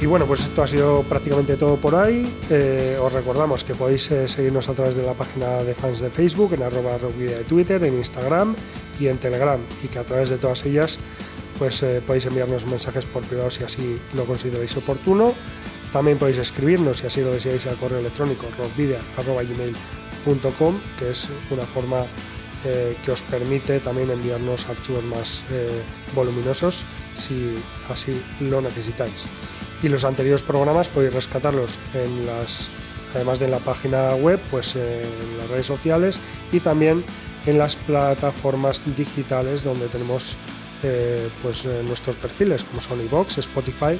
[0.00, 2.26] Y bueno, pues esto ha sido prácticamente todo por ahí.
[2.48, 6.08] Eh, os recordamos que podéis eh, seguirnos a través de la página de fans de
[6.08, 8.56] Facebook, en arroba de Twitter, en Instagram
[8.98, 9.60] y en Telegram.
[9.84, 10.98] Y que a través de todas ellas
[11.58, 15.34] pues eh, podéis enviarnos mensajes por privado si así lo consideráis oportuno.
[15.96, 22.04] También podéis escribirnos si así lo deseáis al correo electrónico rockvidea.gmail.com que es una forma
[22.66, 25.80] eh, que os permite también enviarnos archivos más eh,
[26.14, 27.56] voluminosos si
[27.88, 29.26] así lo necesitáis.
[29.82, 32.68] Y los anteriores programas podéis rescatarlos en las,
[33.14, 36.20] además de en la página web, pues en las redes sociales
[36.52, 37.06] y también
[37.46, 40.36] en las plataformas digitales donde tenemos
[40.82, 43.98] eh, pues nuestros perfiles como son iVoox, Spotify,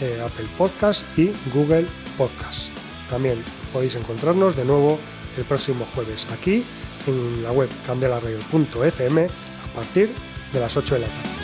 [0.00, 1.86] eh, Apple Podcast y Google
[2.16, 2.68] Podcast.
[3.08, 4.98] También podéis encontrarnos de nuevo
[5.36, 6.64] el próximo jueves aquí
[7.06, 10.10] en la web candelaradio.fm a partir
[10.52, 11.40] de las 8 de la tarde.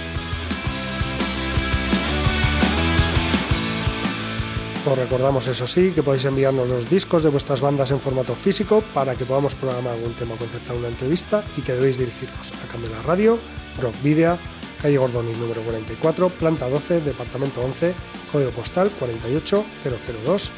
[4.86, 8.84] Os recordamos, eso sí, que podéis enviarnos los discos de vuestras bandas en formato físico
[8.94, 13.02] para que podamos programar algún tema concertar una entrevista y que debéis dirigirnos a Candela
[13.02, 13.36] Radio,
[13.80, 14.38] Rock Video,
[14.80, 17.94] calle Gordoni número 44, planta 12, departamento 11,
[18.36, 20.50] código postal 48002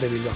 [0.00, 0.32] de Bilbao.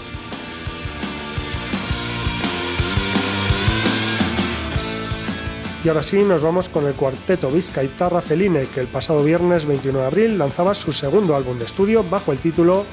[5.82, 9.98] Y ahora sí, nos vamos con el cuarteto Vizcaitarra Feline, que el pasado viernes 21
[9.98, 12.84] de abril lanzaba su segundo álbum de estudio bajo el título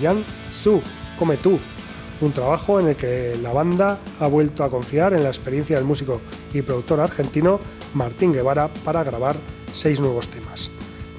[0.00, 0.82] Yan Su,
[1.16, 1.60] Come Tú,
[2.20, 5.84] un trabajo en el que la banda ha vuelto a confiar en la experiencia del
[5.84, 6.20] músico
[6.52, 7.60] y productor argentino
[7.94, 9.36] Martín Guevara para grabar
[9.72, 10.72] seis nuevos temas.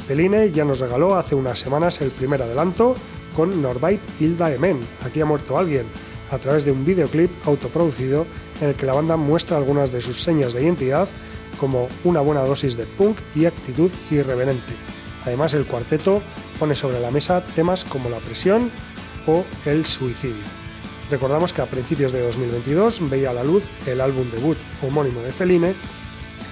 [0.07, 2.95] Feline ya nos regaló hace unas semanas el primer adelanto
[3.33, 5.85] con Norbait Hilda Emen, Aquí ha muerto alguien,
[6.29, 8.27] a través de un videoclip autoproducido
[8.59, 11.07] en el que la banda muestra algunas de sus señas de identidad
[11.57, 14.73] como una buena dosis de punk y actitud irreverente.
[15.25, 16.21] Además, el cuarteto
[16.59, 18.71] pone sobre la mesa temas como la presión
[19.25, 20.43] o el suicidio.
[21.09, 25.31] Recordamos que a principios de 2022 veía a la luz el álbum debut homónimo de
[25.31, 25.75] Feline,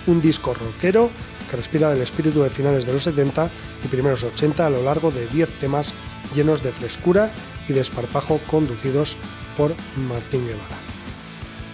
[0.07, 1.09] un disco rockero
[1.51, 3.51] que respira del espíritu de finales de los 70
[3.83, 5.93] y primeros 80 a lo largo de 10 temas
[6.33, 7.29] llenos de frescura
[7.67, 9.17] y desparpajo conducidos
[9.57, 10.77] por Martín Guevara.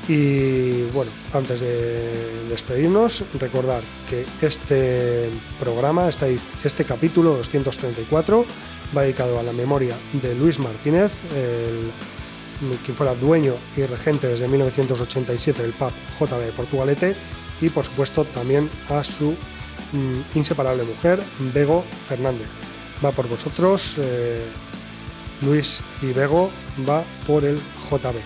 [0.07, 5.29] Y bueno, antes de despedirnos, recordar que este
[5.59, 8.45] programa, este, este capítulo 234,
[8.97, 11.91] va dedicado a la memoria de Luis Martínez, el,
[12.83, 17.15] quien fuera dueño y regente desde 1987 del pub JB de Portugalete,
[17.61, 19.35] y por supuesto también a su
[19.93, 21.21] mm, inseparable mujer,
[21.53, 22.47] Bego Fernández.
[23.03, 24.43] Va por vosotros, eh,
[25.41, 26.49] Luis y Bego,
[26.87, 27.57] va por el
[27.89, 28.17] JB.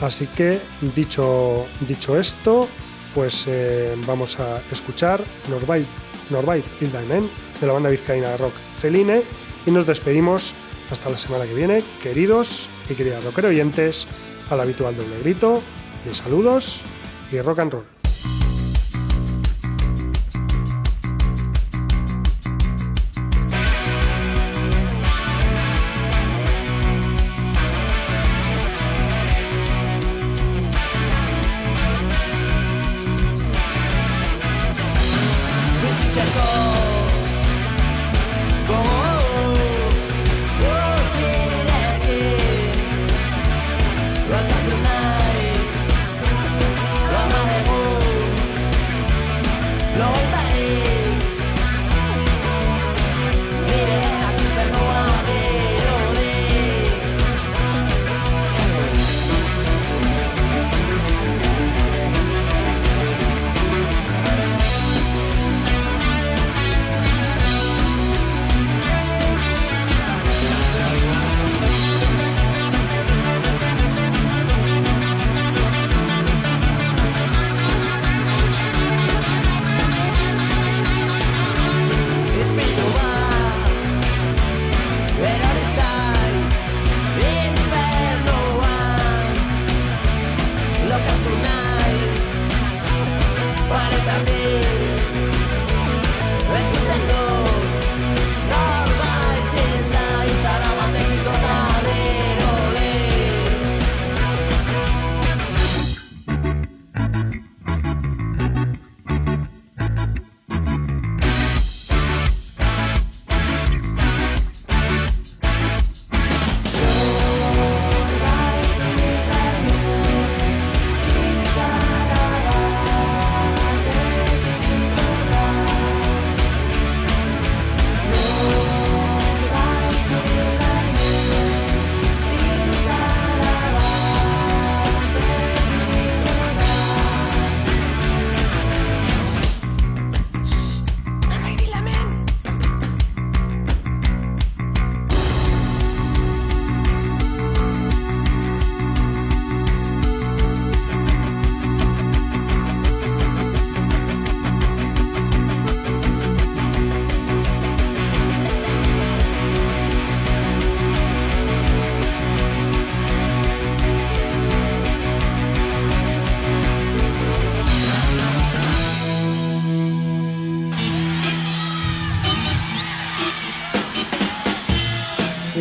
[0.00, 0.60] Así que,
[0.94, 2.68] dicho, dicho esto,
[3.14, 5.86] pues eh, vamos a escuchar Norbait,
[6.30, 9.22] Norbait de la banda vizcaína de rock Feline
[9.66, 10.54] y nos despedimos
[10.90, 14.06] hasta la semana que viene, queridos y queridas rocker oyentes,
[14.50, 15.62] al habitual doble grito
[16.04, 16.84] de saludos
[17.30, 17.99] y rock and roll.